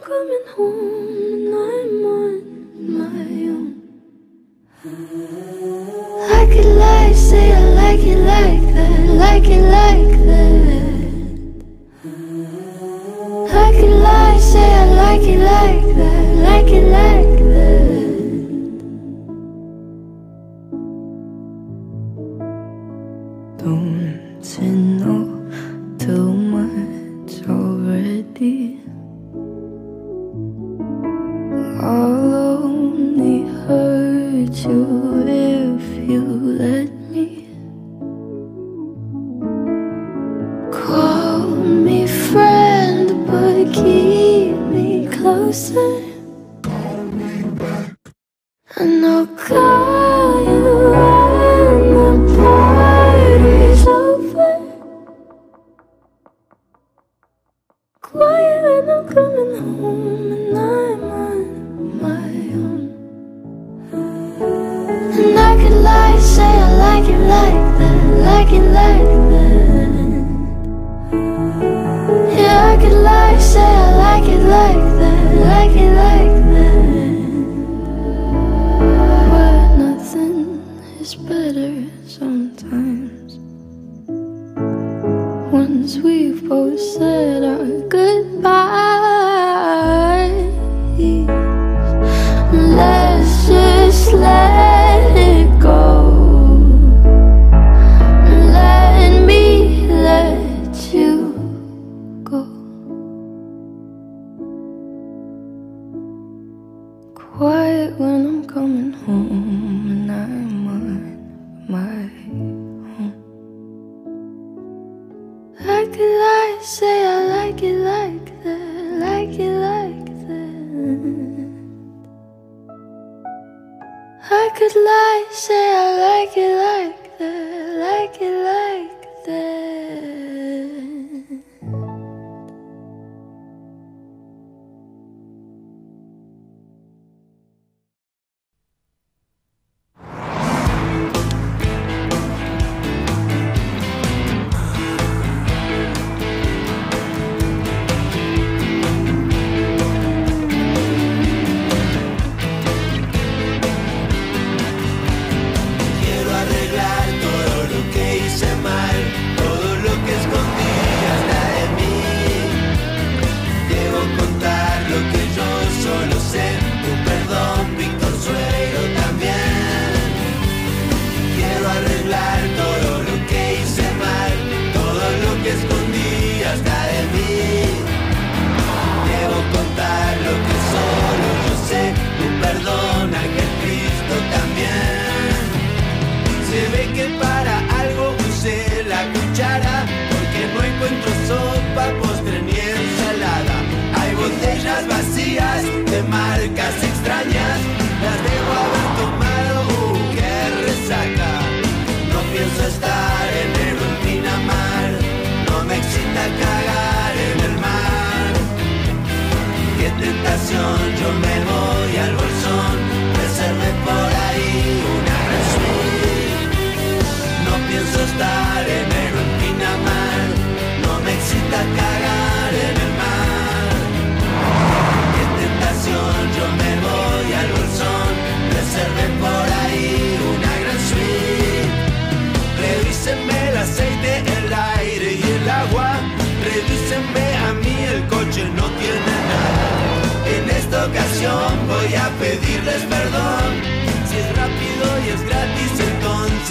[0.09, 2.33] coming home and I'm on
[2.97, 3.69] my own.
[6.31, 10.99] I could lie, say I like it like that, like it like that.
[13.53, 17.18] I could lie, say I like it like that, like it like that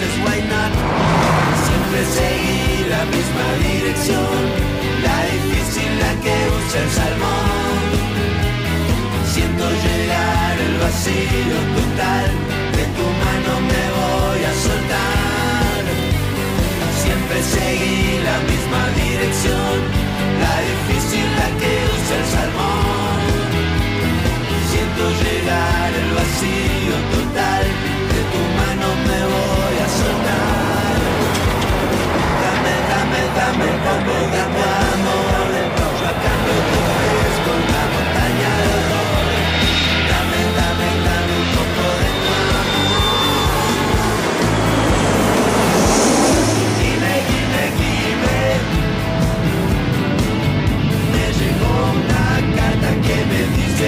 [0.01, 0.71] entonces why not?
[1.67, 4.39] Siempre seguí la misma dirección,
[5.03, 7.83] la difícil la que usa el salmón.
[9.33, 12.31] Siento llegar el vacío total,
[12.77, 15.83] de tu mano me voy a soltar.
[17.03, 19.75] Siempre seguí la misma dirección,
[20.43, 23.19] la difícil la que usa el salmón.
[24.71, 26.78] Siento llegar el vacío.
[33.39, 34.59] dame un poco de tu
[34.93, 35.49] amor,
[35.99, 37.51] yo a cambio te ofrezco
[37.93, 39.27] montaña de dolor.
[40.09, 43.03] Dame, dame, dame un poco de tu amor.
[46.79, 48.39] Dime, dime, dime.
[51.13, 52.25] Me llegó una
[52.57, 53.87] carta que me dice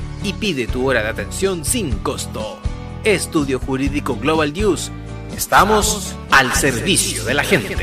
[0.23, 2.59] y pide tu hora de atención sin costo.
[3.03, 4.91] Estudio Jurídico Global News.
[5.35, 7.75] Estamos al servicio de la gente.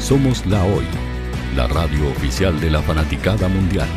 [0.00, 0.84] Somos la Hoy,
[1.56, 3.88] la radio oficial de la fanaticada mundial.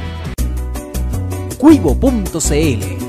[1.58, 3.09] Cuivo.cl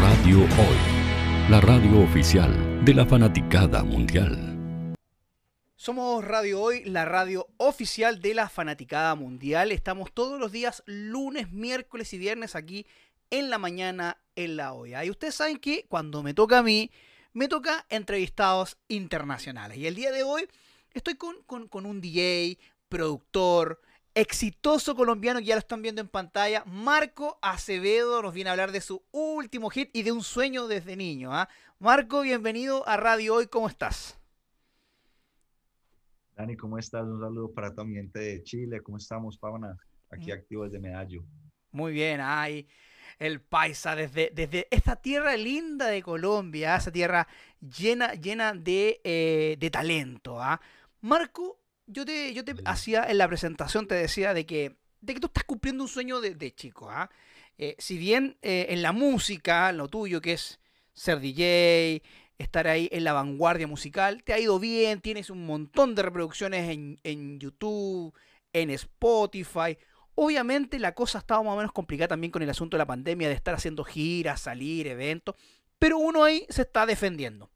[0.00, 4.96] Radio Hoy, la radio oficial de la fanaticada mundial.
[5.76, 9.70] Somos Radio Hoy, la radio oficial de la fanaticada mundial.
[9.70, 12.84] Estamos todos los días, lunes, miércoles y viernes aquí
[13.30, 15.04] en la mañana en la olla.
[15.04, 16.90] Y ustedes saben que cuando me toca a mí,
[17.32, 19.78] me toca entrevistados internacionales.
[19.78, 20.48] Y el día de hoy
[20.94, 22.58] estoy con, un DJ,
[22.88, 23.80] productor,
[24.14, 26.64] exitoso colombiano que ya lo están viendo en pantalla.
[26.66, 30.96] Marco Acevedo nos viene a hablar de su último hit y de un sueño desde
[30.96, 31.34] niño.
[31.34, 31.48] ¿ah?
[31.78, 34.18] Marco, bienvenido a Radio Hoy, ¿cómo estás?
[36.36, 37.02] Dani, ¿cómo estás?
[37.02, 38.80] Un saludo para toda mi gente de Chile.
[38.82, 39.76] ¿Cómo estamos, Pavana?
[40.10, 40.34] Aquí mm.
[40.34, 41.22] activo desde Medallo.
[41.70, 42.66] Muy bien, ay
[43.18, 47.28] el paisa desde, desde esta tierra linda de Colombia, esa tierra
[47.60, 50.40] llena, llena de, eh, de talento.
[50.40, 50.60] ¿ah?
[51.00, 55.20] Marco, yo te, yo te hacía en la presentación, te decía de que, de que
[55.20, 56.90] tú estás cumpliendo un sueño de, chico.
[56.90, 57.10] ¿ah?
[57.58, 60.60] Eh, si bien eh, en la música, lo tuyo que es
[60.94, 62.02] ser DJ,
[62.38, 66.70] estar ahí en la vanguardia musical, te ha ido bien, tienes un montón de reproducciones
[66.70, 68.14] en, en YouTube,
[68.52, 69.78] en Spotify.
[70.14, 73.28] Obviamente la cosa estaba más o menos complicada también con el asunto de la pandemia,
[73.28, 75.36] de estar haciendo giras, salir, eventos,
[75.78, 77.50] pero uno ahí se está defendiendo.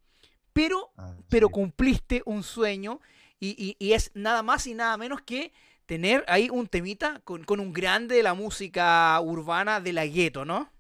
[0.53, 3.01] Pero, ah, pero cumpliste un sueño
[3.41, 5.53] y, es nada más y nada menos que
[5.87, 10.71] tener ahí un temita con, un grande de la música urbana de la gueto, ¿no?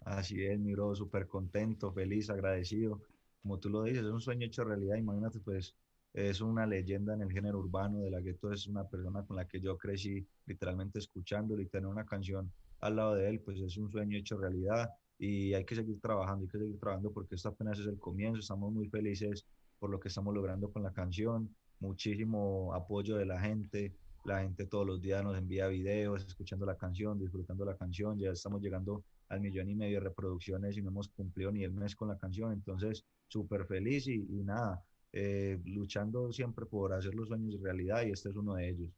[0.00, 3.02] Así es, mi bro, súper contento, feliz, agradecido.
[3.42, 4.96] Como tú lo dices, es un sueño hecho realidad.
[4.96, 5.74] Imagínate, pues,
[6.16, 9.46] es una leyenda en el género urbano de la gueto, es una persona con la
[9.46, 12.50] que yo crecí literalmente escuchándolo y tener una canción
[12.80, 16.44] al lado de él, pues es un sueño hecho realidad y hay que seguir trabajando,
[16.44, 19.44] hay que seguir trabajando porque esto apenas es el comienzo, estamos muy felices
[19.78, 23.94] por lo que estamos logrando con la canción, muchísimo apoyo de la gente,
[24.24, 28.30] la gente todos los días nos envía videos, escuchando la canción, disfrutando la canción, ya
[28.30, 31.94] estamos llegando al millón y medio de reproducciones y no hemos cumplido ni el mes
[31.94, 34.84] con la canción, entonces súper feliz y nada,
[35.18, 38.90] eh, luchando siempre por hacer los sueños realidad y este es uno de ellos.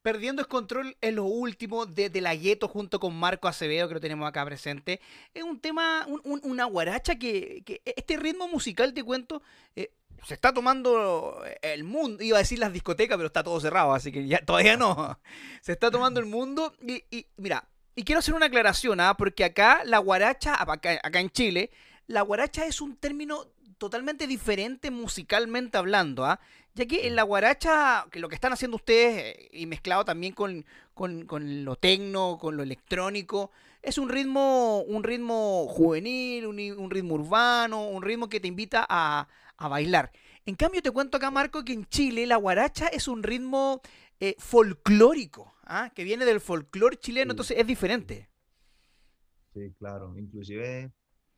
[0.00, 4.00] Perdiendo el control en lo último de, la Gueto junto con Marco Acevedo, que lo
[4.00, 4.98] tenemos acá presente.
[5.34, 9.42] Es un tema, una guaracha que, este ritmo musical, te cuento,
[9.76, 9.92] eh,
[10.24, 12.22] se está tomando el mundo.
[12.22, 15.18] Iba a decir las discotecas, pero está todo cerrado, así que ya todavía no.
[15.60, 16.74] Se está tomando el mundo.
[16.80, 19.14] Y, mira, y quiero hacer una aclaración, ¿ah?
[19.16, 21.70] porque acá la guaracha, acá, acá en Chile,
[22.06, 23.46] la guaracha es un término
[23.78, 26.38] totalmente diferente musicalmente hablando, ¿ah?
[26.74, 30.32] Ya que en la guaracha, que lo que están haciendo ustedes, eh, y mezclado también
[30.32, 33.50] con, lo tecno, con lo electrónico,
[33.82, 39.28] es un ritmo, un ritmo juvenil, un, ritmo urbano, un ritmo que te invita a,
[39.58, 40.10] bailar.
[40.44, 43.80] En cambio, te cuento acá, Marco, que en Chile la guaracha es un ritmo
[44.18, 45.92] eh, folclórico, ¿ah?
[45.94, 48.28] que viene del folclore chileno, entonces es diferente.
[49.54, 50.16] Sí, claro.
[50.16, 50.92] Inclusive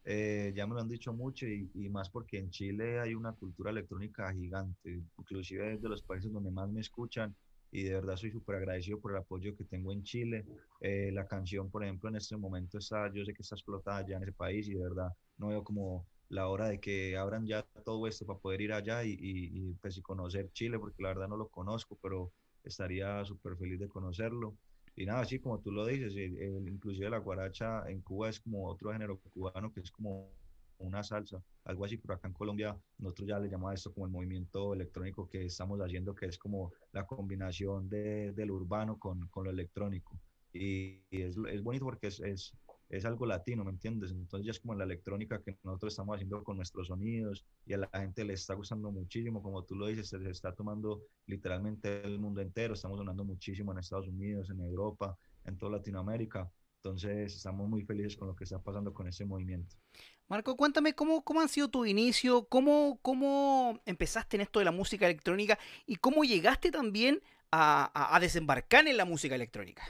[0.04, 3.70] eh, ya me lo han dicho mucho y, más porque en Chile hay una cultura
[3.70, 7.34] electrónica gigante, inclusive es de los países donde más me escuchan
[7.74, 10.46] y de verdad soy súper agradecido por el apoyo que tengo en Chile.
[10.80, 14.16] Eh, la canción, por ejemplo, en este momento está, yo sé que está explotada ya
[14.16, 17.62] en ese país y de verdad no veo como la hora de que abran ya
[17.84, 21.26] todo esto para poder ir allá y, y, pues, y conocer Chile, porque la verdad
[21.26, 22.32] no lo conozco, pero
[22.62, 24.56] estaría súper feliz de conocerlo.
[24.94, 28.92] Y nada, así como tú lo dices, inclusive la guaracha en Cuba es como otro
[28.92, 30.30] género cubano que es como
[30.78, 34.12] una salsa, algo así, pero acá en Colombia nosotros ya le llamamos esto como el
[34.12, 39.44] movimiento electrónico que estamos haciendo, que es como la combinación de, del urbano con, con
[39.44, 40.18] lo electrónico.
[40.52, 42.55] Y, es, es, bonito porque es, es,
[42.88, 44.12] es algo latino, ¿me entiendes?
[44.12, 47.78] Entonces ya es como la electrónica que nosotros estamos haciendo con nuestros sonidos y a
[47.78, 52.18] la gente le está gustando muchísimo, como tú lo dices, se está tomando literalmente el
[52.18, 56.51] mundo entero, estamos sonando muchísimo en Estados Unidos, en Europa, en toda Latinoamérica.
[56.76, 59.74] Entonces estamos muy felices con lo que está pasando con ese movimiento.
[60.28, 64.72] Marco, cuéntame cómo, cómo han sido tu inicio, cómo, cómo empezaste en esto de la
[64.72, 67.20] música electrónica y cómo llegaste también
[67.51, 69.82] a, a desembarcar en la música electrónica.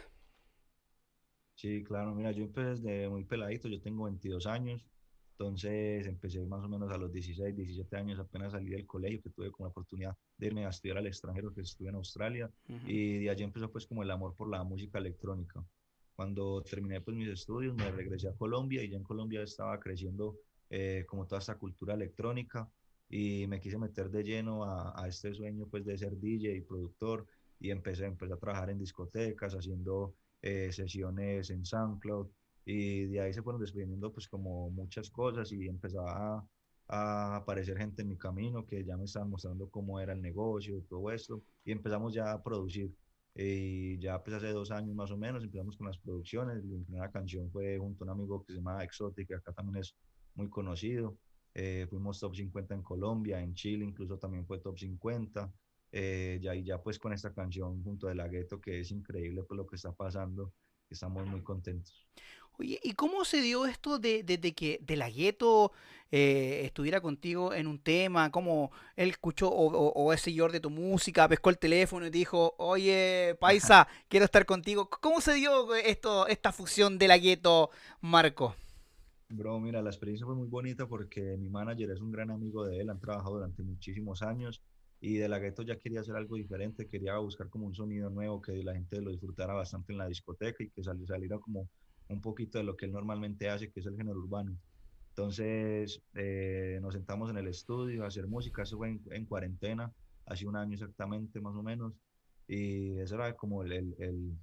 [1.55, 4.85] Sí, claro, mira, yo empecé desde muy peladito, yo tengo 22 años,
[5.39, 9.31] entonces empecé más o menos a los 16, 17 años, apenas salí del colegio, que
[9.31, 12.51] tuve como la oportunidad de irme a estudiar al extranjero, que estuve en Australia,
[12.87, 15.65] y de allí empezó pues como el amor por la música electrónica.
[16.15, 20.37] Cuando terminé pues mis estudios, me regresé a Colombia y ya en Colombia estaba creciendo
[20.71, 22.69] eh, como toda esta cultura electrónica
[23.09, 26.61] y me quise meter de lleno a, a, este sueño pues de ser DJ y
[26.63, 27.27] productor
[27.61, 32.29] y empecé, empecé a trabajar en discotecas, haciendo eh, sesiones en SoundCloud
[32.65, 36.49] y de ahí se fueron desprendiendo pues como muchas cosas y empezaba a,
[36.89, 40.83] a aparecer gente en mi camino que ya me estaban mostrando cómo era el negocio,
[40.89, 42.93] todo esto, y empezamos ya a producir.
[43.37, 46.63] Y ya pues hace dos años más o menos empezamos con las producciones.
[46.65, 49.79] Mi primera canción fue junto a un amigo que se llama Exotic, que acá también
[49.79, 49.97] es
[50.35, 51.17] muy conocido.
[51.53, 55.53] Eh, fuimos top 50 en Colombia, en Chile incluso también fue top 50.
[55.93, 59.45] Eh, ya, y ya pues con esta canción junto de La Gueto, que es increíble
[59.45, 60.53] por lo que está pasando,
[60.91, 62.07] estamos muy contentos.
[62.59, 64.25] Oye, ¿y cómo se dio esto de,
[64.57, 65.73] que De La Gueto
[66.13, 68.31] eh, estuviera contigo en un tema?
[68.31, 72.55] ¿Cómo él escuchó o, o, ese señor de tu música, pescó el teléfono y dijo,
[72.59, 74.89] oye, paisa, quiero estar contigo?
[74.89, 77.71] ¿Cómo se dio esto, esta fusión De La Gueto,
[78.01, 78.55] Marco?
[79.31, 82.79] Bro, mira, la experiencia fue muy bonita porque mi manager es un gran amigo de
[82.79, 84.63] él, han trabajado durante muchísimos años
[85.01, 88.41] y de la gueto ya quería hacer algo diferente, quería buscar como un sonido nuevo
[88.41, 91.69] que la gente lo disfrutara bastante en la discoteca y que saliera como
[92.09, 94.57] un poquito de lo que él normalmente hace, que es el género urbano.
[95.11, 99.93] Entonces eh, nos sentamos en el estudio a hacer música, eso fue en, cuarentena,
[100.27, 101.95] hace un año exactamente más o menos,
[102.49, 104.37] y eso era como el, el,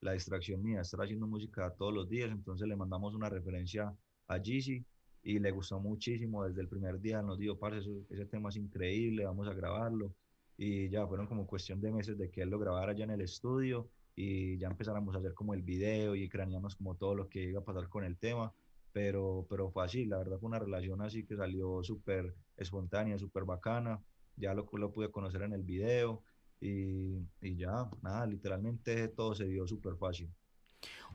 [0.00, 3.94] la distracción mía, estar haciendo música todos los días, entonces le mandamos una referencia
[4.28, 4.84] a Jeezy
[5.22, 9.24] y le gustó muchísimo desde el primer día, nos dijo, parce, ese tema es increíble,
[9.24, 10.14] vamos a grabarlo.
[10.56, 13.20] Y ya fueron como cuestión de meses de que él lo grabara ya en el
[13.20, 17.44] estudio y ya empezáramos a hacer como el video y craneamos como todo lo que
[17.44, 18.52] iba a pasar con el tema.
[18.92, 23.44] Pero, pero fue así, la verdad fue una relación así que salió súper espontánea, súper
[23.44, 24.02] bacana.
[24.36, 26.22] Ya lo, lo pude conocer en el video
[26.60, 30.30] y, y ya, nada, literalmente todo se dio súper fácil.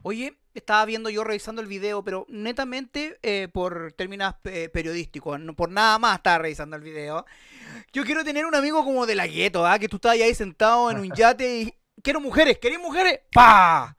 [0.02, 5.54] Oye, estaba viendo yo revisando el video, pero netamente eh, por términos eh, periodísticos, no
[5.54, 7.24] por nada más estaba revisando el video.
[7.92, 9.78] Yo quiero tener un amigo como de la gueto, ¿ah?
[9.78, 13.20] que tú estás ahí sentado en un yate y quiero mujeres, ¿queréis mujeres?
[13.32, 13.96] ¡Pa!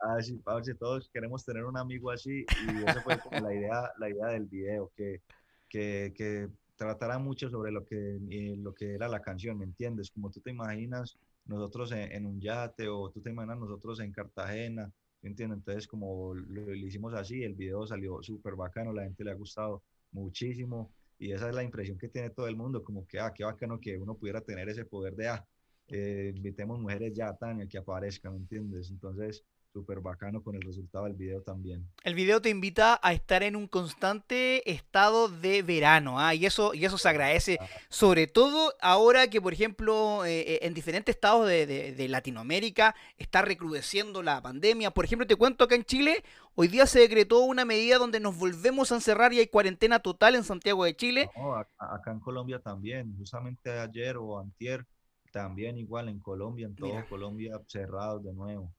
[0.00, 0.40] Ah, sí,
[0.78, 4.46] todos queremos tener un amigo así y esa fue como la idea, la idea del
[4.46, 5.20] video, que,
[5.68, 10.10] que, que tratara mucho sobre lo que, eh, lo que era la canción, ¿me entiendes?
[10.10, 14.10] Como tú te imaginas nosotros en, en un yate o tú te imaginas nosotros en
[14.10, 14.90] Cartagena
[15.22, 19.34] entiendo Entonces, como lo, hicimos así, el video salió súper bacano, la gente le ha
[19.34, 23.32] gustado muchísimo y esa es la impresión que tiene todo el mundo, como que, ah,
[23.32, 25.44] qué bacano que uno pudiera tener ese poder de, ah,
[25.92, 28.90] eh, invitemos mujeres ya, Tania, que aparezcan, ¿me entiendes?
[28.90, 31.86] Entonces, súper bacano con el resultado del video también.
[32.02, 36.34] El video te invita a estar en un constante estado de verano, ¿ah?
[36.34, 37.58] y, eso, y eso se agradece,
[37.90, 43.42] sobre todo ahora que, por ejemplo, eh, eh, en diferentes estados de, de, Latinoamérica está
[43.42, 44.90] recrudeciendo la pandemia.
[44.90, 46.22] Por ejemplo, te cuento acá en Chile,
[46.54, 50.34] hoy día se decretó una medida donde nos volvemos a encerrar y hay cuarentena total
[50.36, 51.30] en Santiago de Chile.
[51.56, 54.86] acá, en Colombia también, justamente ayer o antier,
[55.32, 58.72] también igual en Colombia, en todo Colombia cerrados de nuevo.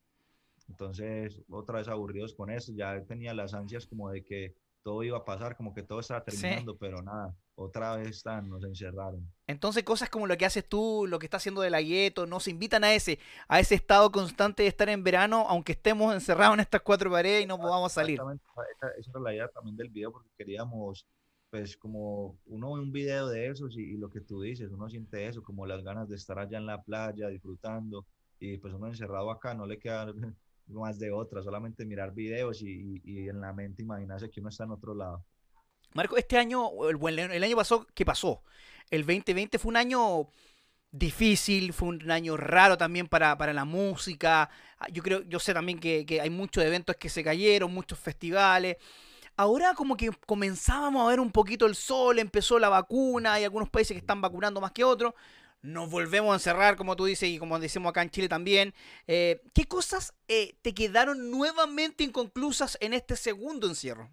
[0.70, 5.18] Entonces, otra vez aburridos con eso, ya tenía las ansias como de que todo iba
[5.18, 9.32] a pasar, como que todo estaba terminando, pero nada, otra vez están, nos encerraron.
[9.48, 12.48] Entonces, cosas como lo que haces tú, lo que está haciendo de la gueto, nos
[12.48, 16.60] invitan a ese, a ese estado constante de estar en verano, aunque estemos encerrados en
[16.62, 18.20] estas cuatro paredes y no podamos salir.
[18.20, 21.08] Esa, esa era la idea también del video, porque queríamos,
[21.54, 25.28] pues, como uno ve un video de esos y, lo que tú dices, uno siente
[25.28, 28.08] eso, como las ganas de estar allá en la playa disfrutando,
[28.40, 30.12] y pues uno encerrado acá no le queda
[30.70, 34.64] más de otra, solamente mirar videos y, y, en la mente imaginarse que uno está
[34.64, 35.24] en otro lado.
[35.94, 38.42] Marco, este año, el, el año pasado, ¿qué pasó?
[38.90, 40.30] El 2020 fue un año
[40.90, 44.50] difícil, fue un año raro también para, para la música.
[44.80, 48.78] Ah, yo creo, yo sé también que, hay muchos eventos que se cayeron, muchos festivales.
[49.36, 53.70] Ahora como que comenzábamos a ver un poquito el sol, empezó la vacuna, hay algunos
[53.70, 55.14] países que están vacunando más que otros
[55.64, 58.74] nos volvemos a encerrar, como tú dices, y como decimos acá en Chile también.
[59.08, 64.10] Eh, ¿Qué cosas eh, te quedaron nuevamente inconclusas en este segundo encierro?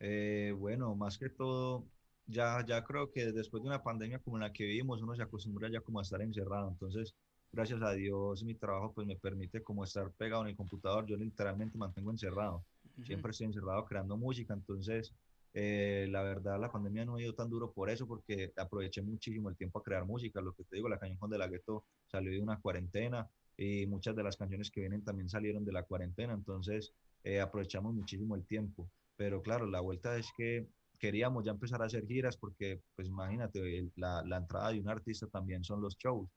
[0.00, 1.84] Eh, bueno, más que todo,
[2.26, 5.68] ya, ya creo que después de una pandemia como la que vivimos, uno se acostumbra
[5.70, 6.70] ya como a estar encerrado.
[6.70, 7.14] Entonces,
[7.52, 11.04] gracias a Dios, mi trabajo pues me permite como estar pegado en el computador.
[11.06, 12.64] Yo literalmente mantengo encerrado.
[13.04, 14.54] Siempre estoy encerrado creando música.
[14.54, 15.12] Entonces,
[15.52, 19.48] eh, la verdad, la pandemia no ha ido tan duro por eso, porque aproveché muchísimo
[19.48, 20.40] el tiempo a crear música.
[20.40, 24.14] Lo que te digo, la canción de la Gueto salió de una cuarentena y muchas
[24.16, 26.32] de las canciones que vienen también salieron de la cuarentena.
[26.32, 26.92] Entonces,
[27.24, 28.88] eh, aprovechamos muchísimo el tiempo.
[29.16, 30.66] Pero claro, la vuelta es que
[30.98, 35.26] queríamos ya empezar a hacer giras porque, pues imagínate, la, la entrada de un artista
[35.26, 36.28] también son los shows.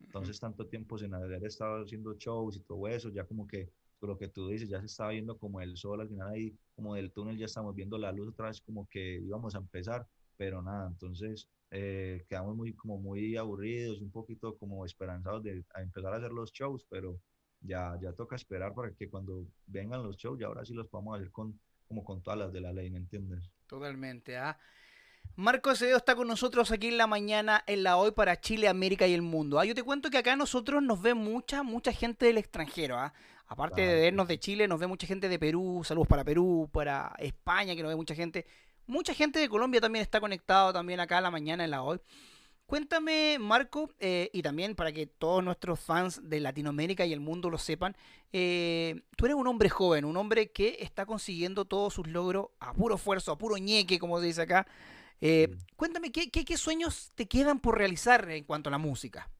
[0.00, 3.68] Entonces, tanto tiempo sin haber estado haciendo shows y todo eso, ya como que
[4.08, 6.94] lo que tú dices, ya se estaba viendo como el sol, al final ahí como
[6.94, 10.06] del túnel ya estamos viendo la luz otra vez como que íbamos a empezar,
[10.36, 16.12] pero nada, entonces eh, quedamos muy como muy aburridos, un poquito como esperanzados de empezar
[16.12, 17.18] a hacer los shows, pero
[17.60, 21.16] ya, ya toca esperar para que cuando vengan los shows, ya ahora sí los podamos
[21.16, 23.50] hacer con, como con todas las de la ley, ¿me entiendes?
[23.66, 24.58] Totalmente, ¿ah?
[25.34, 29.06] Marco Acevedo está con nosotros aquí en la mañana, en la hoy para Chile, América
[29.06, 29.58] y el mundo.
[29.58, 29.64] ¿ah?
[29.64, 32.98] Yo te cuento que acá nosotros nos ve mucha, mucha gente del extranjero.
[32.98, 33.14] ¿ah?
[33.52, 37.14] Aparte de vernos de Chile, nos ve mucha gente de Perú, saludos para Perú, para
[37.18, 38.46] España, que nos ve mucha gente.
[38.86, 42.00] Mucha gente de Colombia también está conectado también acá a la mañana en la hoy.
[42.64, 47.50] Cuéntame, Marco, eh, y también para que todos nuestros fans de Latinoamérica y el mundo
[47.50, 47.94] lo sepan,
[48.32, 52.72] eh, tú eres un hombre joven, un hombre que está consiguiendo todos sus logros a
[52.72, 54.66] puro esfuerzo, a puro ñeque, como se dice acá.
[55.20, 59.30] Eh, cuéntame, ¿qué, ¿qué, sueños te quedan por realizar en cuanto a la música?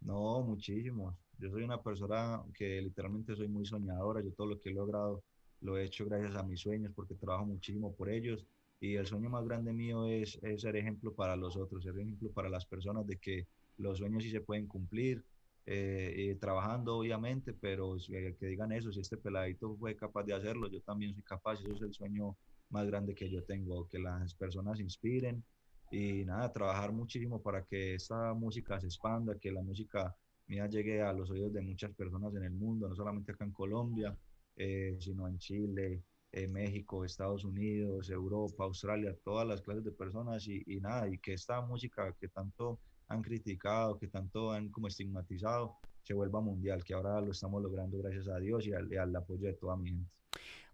[0.00, 1.16] No, muchísimos.
[1.44, 4.22] Yo soy una persona que literalmente soy muy soñadora.
[4.22, 5.22] Yo todo lo que he logrado
[5.60, 8.46] lo he hecho gracias a mis sueños porque trabajo muchísimo por ellos.
[8.80, 12.48] Y el sueño más grande mío es, ser ejemplo para los otros, ser ejemplo para
[12.48, 13.46] las personas de que
[13.76, 15.22] los sueños sí se pueden cumplir,
[15.66, 20.70] eh, trabajando obviamente, pero que, que digan eso, si este peladito fue capaz de hacerlo,
[20.70, 22.36] yo también soy capaz, eso es el sueño
[22.70, 25.44] más grande que yo tengo, que las personas inspiren
[25.90, 30.14] y nada, trabajar muchísimo para que esta música se expanda, que la música
[30.46, 33.52] mía llegue a los oídos de muchas personas en el mundo, no solamente acá en
[33.52, 34.16] Colombia,
[34.56, 36.02] eh, sino en Chile,
[36.32, 41.18] en México, Estados Unidos, Europa, Australia, todas las clases de personas y, y, nada, y
[41.18, 46.84] que esta música que tanto han criticado, que tanto han como estigmatizado, se vuelva mundial,
[46.84, 49.76] que ahora lo estamos logrando gracias a Dios y al, y al apoyo de toda
[49.76, 50.10] mi gente.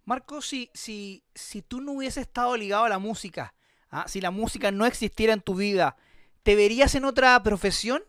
[0.04, 3.54] Marco, si, si, si tú no hubieses estado ligado a la música,
[3.90, 4.06] ¿ah?
[4.08, 5.96] si la música no existiera en tu vida,
[6.42, 8.02] ¿te verías en otra profesión?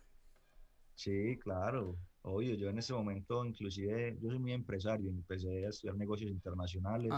[0.95, 1.97] Sí, claro.
[2.23, 7.11] Oye, yo en ese momento, inclusive, yo soy muy empresario, empecé a estudiar negocios internacionales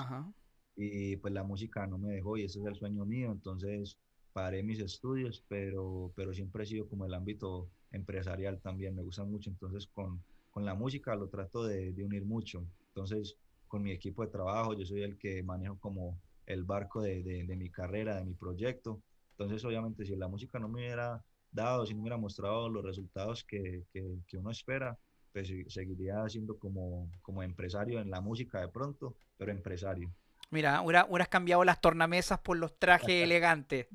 [0.76, 4.00] y pues la música no me dejó y ese es el sueño mío, entonces
[4.32, 9.24] paré mis estudios, pero, pero siempre he sido como el ámbito empresarial también, me gusta
[9.26, 13.38] mucho, entonces con, con la música lo trato de, de unir mucho, entonces
[13.68, 17.56] con mi equipo de trabajo, yo soy el que manejo como el barco de, de,
[17.56, 19.02] mi carrera, de mi proyecto.
[19.32, 21.24] Entonces, obviamente, si la música no me hubiera
[21.54, 24.98] dado, si no hubiera mostrado los resultados que, que, uno espera,
[25.32, 30.12] pues seguiría siendo como, como empresario en la música de pronto, pero empresario.
[30.50, 33.88] Mira, hubieras cambiado las tornamesas por los trajes elegantes.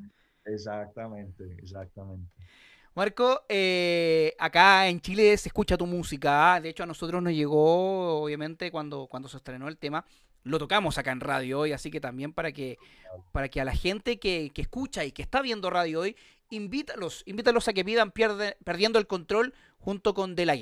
[0.44, 2.32] Exactamente, exactamente.
[2.94, 6.54] Marco, eh, acá en Chile se escucha tu música.
[6.54, 6.60] ¿ah?
[6.60, 10.04] De hecho, a nosotros nos llegó, obviamente, cuando, cuando se estrenó el tema.
[10.42, 12.76] Lo tocamos acá en radio hoy, así que también para que,
[13.30, 16.16] para que a la gente que, escucha y que está viendo radio hoy,
[16.50, 20.56] invítalos, invítalos a que pidan pierde, Perdiendo el Control junto con De La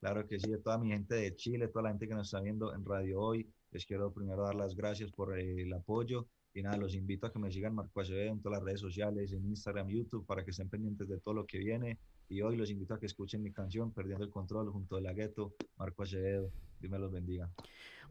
[0.00, 2.40] Claro que sí, a toda mi gente de Chile, toda la gente que nos está
[2.40, 6.78] viendo en radio hoy, les quiero primero dar las gracias por el apoyo y nada,
[6.78, 9.88] los invito a que me sigan Marco Acevedo en todas las redes sociales, en Instagram,
[9.88, 11.98] YouTube, para que estén pendientes de todo lo que viene.
[12.30, 15.12] Y hoy los invito a que escuchen mi canción, Perdiendo el Control, junto a la
[15.12, 16.50] Gueto, Marco Acevedo.
[16.80, 17.50] Dios me los bendiga.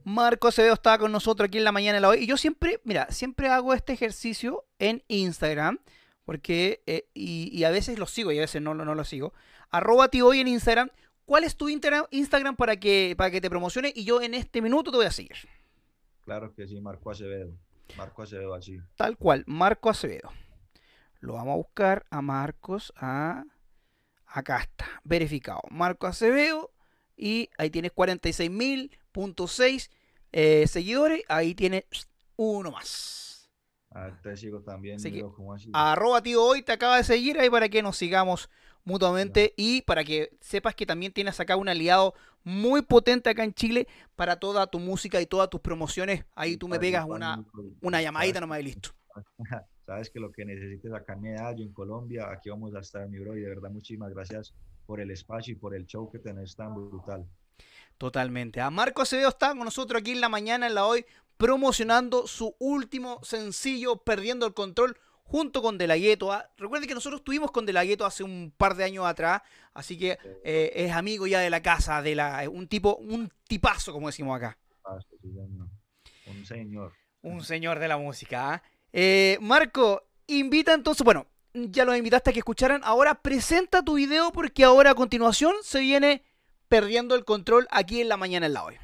[0.03, 2.19] Marco Acevedo estaba con nosotros aquí en la mañana de la hoy.
[2.19, 5.80] Y yo siempre, mira, siempre hago este ejercicio en Instagram,
[6.26, 9.34] porque, eh, y, a veces lo sigo y a veces no, no, lo sigo.
[9.69, 10.89] Arroba ti hoy en Instagram.
[11.26, 13.93] ¿Cuál es tu Instagram para que, para que te promocione?
[13.95, 15.35] Y yo en este minuto te voy a seguir.
[16.23, 17.53] Claro que sí, Marco Acevedo.
[17.97, 18.80] Marco Acevedo, así.
[18.95, 20.31] Tal cual, Marco Acevedo.
[21.19, 22.91] Lo vamos a buscar a Marcos.
[22.97, 23.43] A...
[24.26, 25.61] Acá está, verificado.
[25.69, 26.72] Marco Acevedo.
[27.15, 29.89] Y ahí tienes 46.000.6
[30.31, 31.23] eh, seguidores.
[31.27, 31.85] Ahí tienes
[32.35, 33.34] uno más.
[33.97, 34.97] Ah, te sigo también.
[35.72, 38.49] Arroba tío hoy te acaba de seguir ahí para que nos sigamos
[38.84, 42.13] mutuamente y para que sepas que también tienes acá un aliado
[42.43, 46.26] muy potente acá en Chile para toda tu música y todas tus promociones.
[46.35, 47.41] Ahí tú me pegas una,
[47.81, 48.89] una llamadita nomás y listo.
[49.85, 53.19] Sabes que lo que necesites acá en Medallo, en Colombia, aquí vamos a estar, mi
[53.19, 53.38] bro.
[53.38, 54.53] Y de verdad, muchísimas gracias
[54.85, 57.26] por el espacio y por el show que tenés tan brutal.
[57.97, 58.59] Totalmente.
[58.59, 61.05] A Marco Acevedo está con nosotros aquí en la mañana, en la hoy,
[61.37, 66.31] promocionando su último sencillo, Perdiendo el Control junto con De La Gueto.
[66.31, 66.49] ¿ah?
[66.57, 69.41] Recuerden que nosotros estuvimos con De La Gueto hace un par de años atrás,
[69.73, 73.91] así que eh, es amigo ya de la casa, de la un tipo, un tipazo,
[73.91, 74.57] como decimos acá.
[76.27, 76.93] Un señor.
[77.21, 78.53] Un señor de la música.
[78.53, 78.63] ¿ah?
[78.93, 82.81] Eh, Marco, invita entonces, bueno, ya los invitaste a que escucharan.
[82.83, 86.23] Ahora presenta tu video porque ahora a continuación se viene
[86.67, 88.75] perdiendo el control aquí en la mañana en la hoy.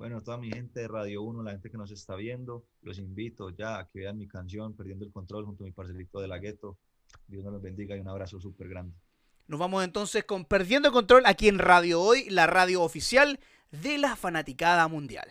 [0.00, 3.50] Bueno, toda mi gente de Radio 1, la gente que nos está viendo, los invito
[3.50, 6.38] ya a que vean mi canción Perdiendo el Control junto a mi parcelito de la
[6.38, 6.78] gueto.
[7.26, 8.96] Dios nos los bendiga y un abrazo súper grande.
[9.46, 13.40] Nos vamos entonces con Perdiendo el Control aquí en Radio Hoy, la radio oficial
[13.72, 15.28] de la fanaticada mundial.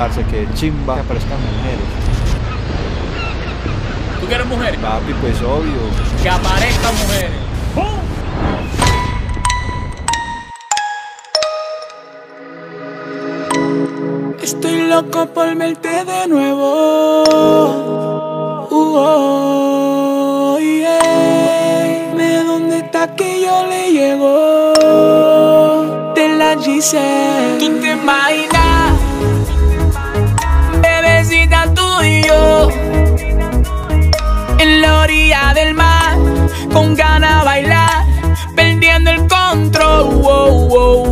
[0.00, 1.28] Parece que chimba, mujeres.
[4.20, 4.80] ¿Tú quieres mujeres?
[4.80, 5.78] Papi, pues obvio.
[6.20, 7.52] Que aparezcan mujeres.
[14.42, 17.22] Estoy loco por verte de nuevo.
[18.68, 22.12] Uh, oh, yeah.
[22.16, 24.72] Me dónde está que yo le llego.
[26.16, 27.58] De la Giselle.
[27.60, 28.98] Tú te imaginas,
[30.82, 32.68] bebecita tú y yo.
[34.58, 36.18] En la orilla del mar,
[36.72, 38.04] con ganas de bailar,
[38.56, 41.11] perdiendo el control.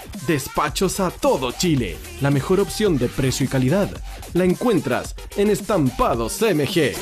[0.31, 1.97] Despachos a todo Chile.
[2.21, 3.89] La mejor opción de precio y calidad
[4.31, 6.93] la encuentras en Estampados MG.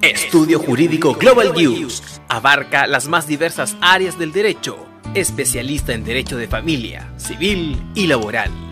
[0.00, 6.48] Estudio Jurídico Global News abarca las más diversas áreas del derecho, especialista en derecho de
[6.48, 8.71] familia, civil y laboral.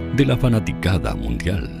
[0.15, 1.80] de la fanaticada mundial.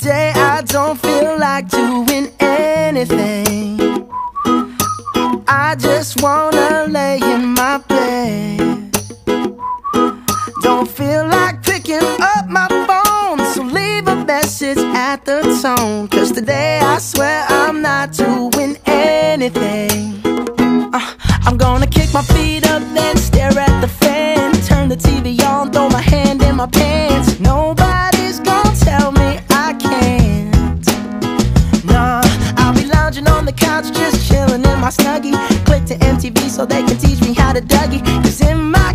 [0.00, 4.08] Today I don't feel like doing anything.
[5.46, 8.92] I just wanna lay in my bed.
[10.62, 12.00] Don't feel like picking
[12.32, 16.08] up my phone, so leave a message at the tone.
[16.08, 20.22] Cause today I swear I'm not doing anything.
[20.94, 21.14] Uh,
[21.44, 24.52] I'm gonna kick my feet up, then stare at the fan.
[24.62, 27.38] Turn the TV on, throw my hand in my pants.
[27.38, 27.79] Nobody
[36.60, 38.00] so they can teach me how to doggy.
[38.00, 38.94] Cause in my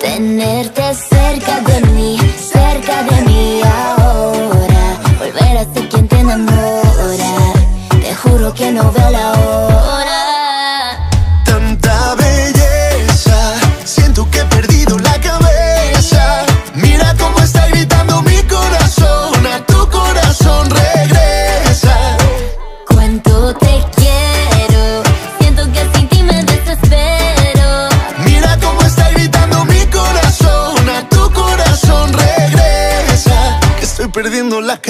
[0.00, 0.94] Tenerte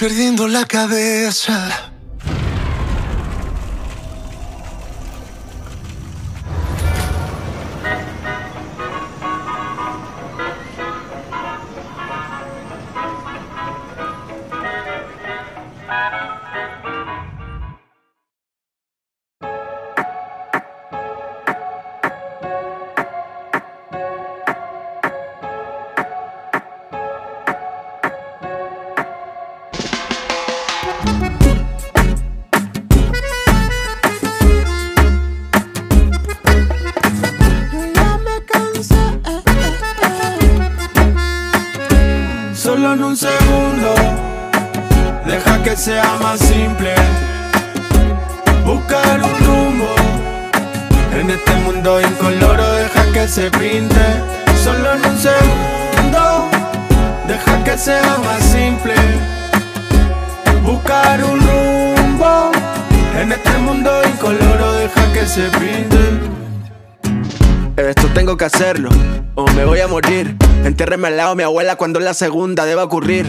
[0.00, 1.92] Perdiendo la cabeza.
[71.00, 73.26] Entiérreme al lado mi abuela cuando la segunda deba ocurrir.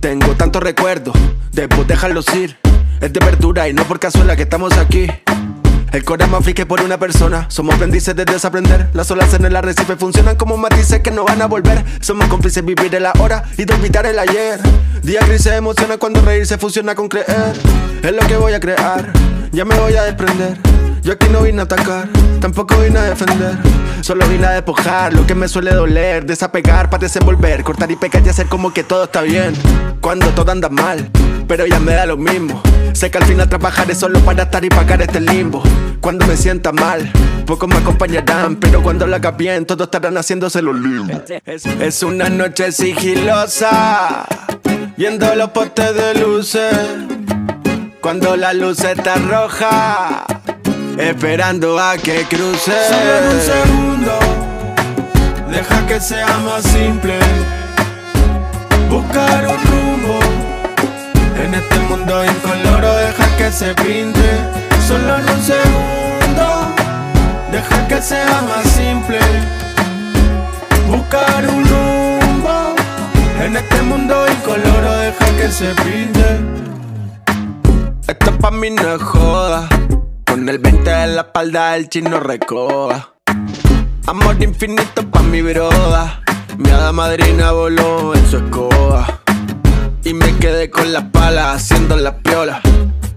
[0.00, 1.16] Tengo tantos recuerdos,
[1.52, 2.58] debo dejarlos ir.
[3.00, 5.06] Es de verdura y no por casualidad que estamos aquí.
[5.94, 7.46] El corazón más friki por una persona.
[7.48, 8.88] Somos aprendices de desaprender.
[8.94, 11.84] Las olas en el arrecife funcionan como matices que no van a volver.
[12.00, 14.58] Somos cómplices vivir el ahora y de olvidar el ayer.
[15.04, 17.54] Día gris se emociona cuando reír se fusiona con creer.
[18.02, 19.12] Es lo que voy a crear.
[19.52, 20.58] Ya me voy a desprender.
[21.02, 22.08] Yo aquí no vine a atacar,
[22.40, 23.56] tampoco vine a defender.
[24.00, 26.26] Solo vine a despojar lo que me suele doler.
[26.26, 29.54] Desapegar para desenvolver, cortar y pecar y hacer como que todo está bien.
[30.00, 31.08] Cuando todo anda mal,
[31.46, 32.60] pero ya me da lo mismo.
[32.94, 35.62] Sé que al final trabajaré solo para estar y pagar este limbo.
[36.04, 37.10] Cuando me sienta mal,
[37.46, 38.56] pocos me acompañarán.
[38.56, 41.22] Pero cuando la haga bien, todos estarán haciéndose los limbos.
[41.46, 44.26] Es una noche sigilosa,
[44.98, 46.76] viendo los postes de luces.
[48.02, 50.26] Cuando la luz está roja,
[50.98, 52.72] esperando a que cruce.
[52.86, 54.18] Solo en un segundo,
[55.50, 57.18] deja que sea más simple.
[58.90, 60.18] Buscar un rumbo
[61.42, 64.64] en este mundo incoloro, deja que se pinte.
[64.86, 66.46] Solo en un segundo.
[67.50, 69.18] deja que sea más simple.
[70.88, 72.74] Buscar un rumbo
[73.42, 76.40] en este mundo incoloro, deja que se pinte.
[78.06, 79.68] Esto pa' mí no es joda.
[80.26, 83.14] Con el 20 en la espalda el chino recoba.
[84.06, 86.20] Amor infinito pa' mi broda.
[86.58, 89.20] Mi hada madrina voló en su escoba.
[90.04, 92.60] Y me quedé con las palas haciendo la piola.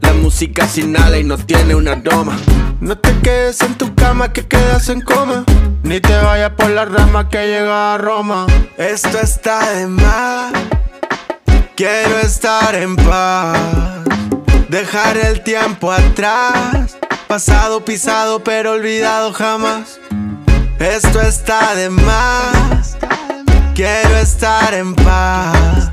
[0.02, 2.38] La música sin ala y no tiene una aroma.
[2.80, 5.44] No te quedes en tu cama que quedas en coma.
[5.84, 8.46] Ni te vayas por la rama que llega a Roma.
[8.78, 10.54] Esto está de más.
[11.76, 13.60] Quiero estar en paz.
[14.70, 16.98] Dejar el tiempo atrás.
[17.28, 20.00] Pasado pisado pero olvidado jamás.
[20.80, 22.98] Esto está de más.
[23.74, 25.92] Quiero estar en paz.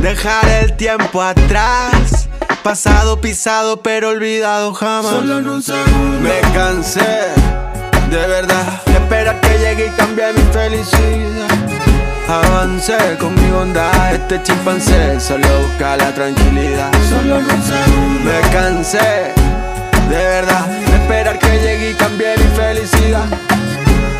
[0.00, 2.25] Dejar el tiempo atrás.
[2.66, 5.12] Pasado pisado pero olvidado jamás.
[5.12, 6.18] Solo en un segundo.
[6.20, 7.30] Me cansé,
[8.10, 11.46] de verdad, de esperar que llegue y cambie mi felicidad.
[12.28, 16.90] Avancé con mi bondad, este chimpancé solo busca la tranquilidad.
[17.08, 18.32] Solo en un segundo.
[18.32, 19.32] Me cansé,
[20.10, 23.26] de verdad, de esperar que llegue y cambie mi felicidad.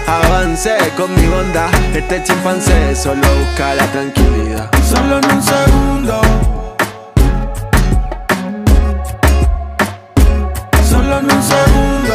[0.06, 4.70] Avancé con mi bondad, este chimpancé solo busca la tranquilidad.
[4.88, 6.65] Solo en un segundo.
[11.18, 12.14] En un segundo.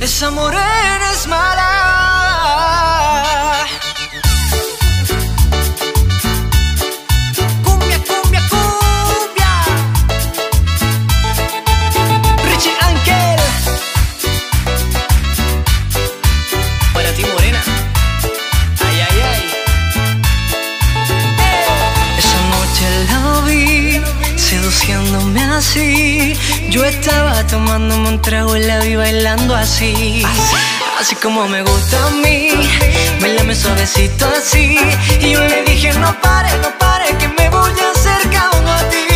[0.00, 1.53] Esa morena es mala.
[26.70, 30.22] Yo estaba tomándome un trago y la vi bailando así.
[31.00, 32.50] Así como me gusta a mí.
[33.20, 34.78] Bailame suavecito así.
[35.20, 39.13] Y yo le dije, no pare, no pare, que me voy a acercar a ti.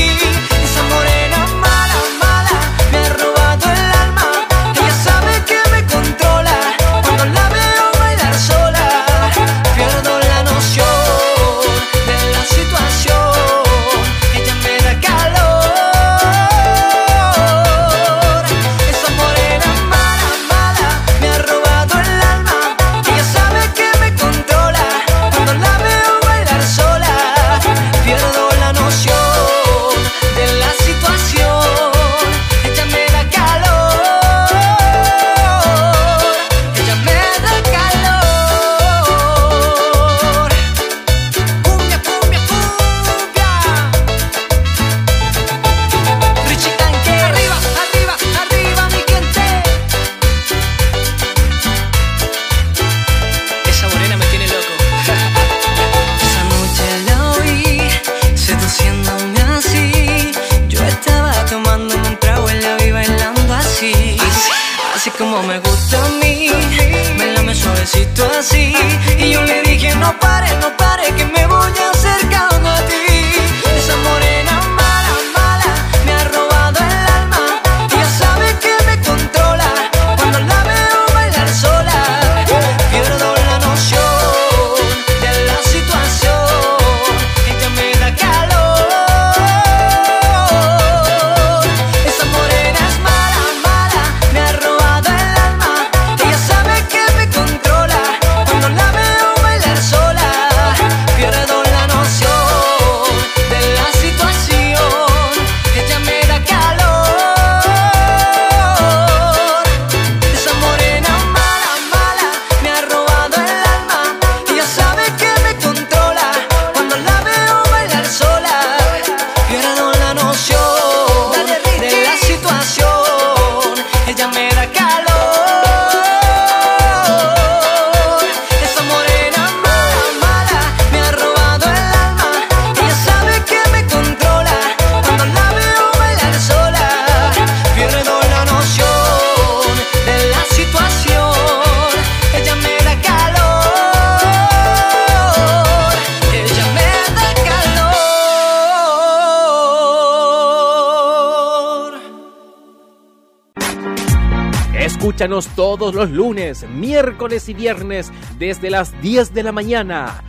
[155.55, 160.25] Todos los lunes, miércoles y viernes desde las 10 de la mañana.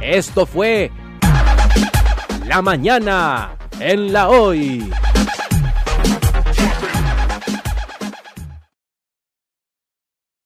[0.00, 0.92] Esto fue
[2.46, 4.88] La Mañana en la Hoy.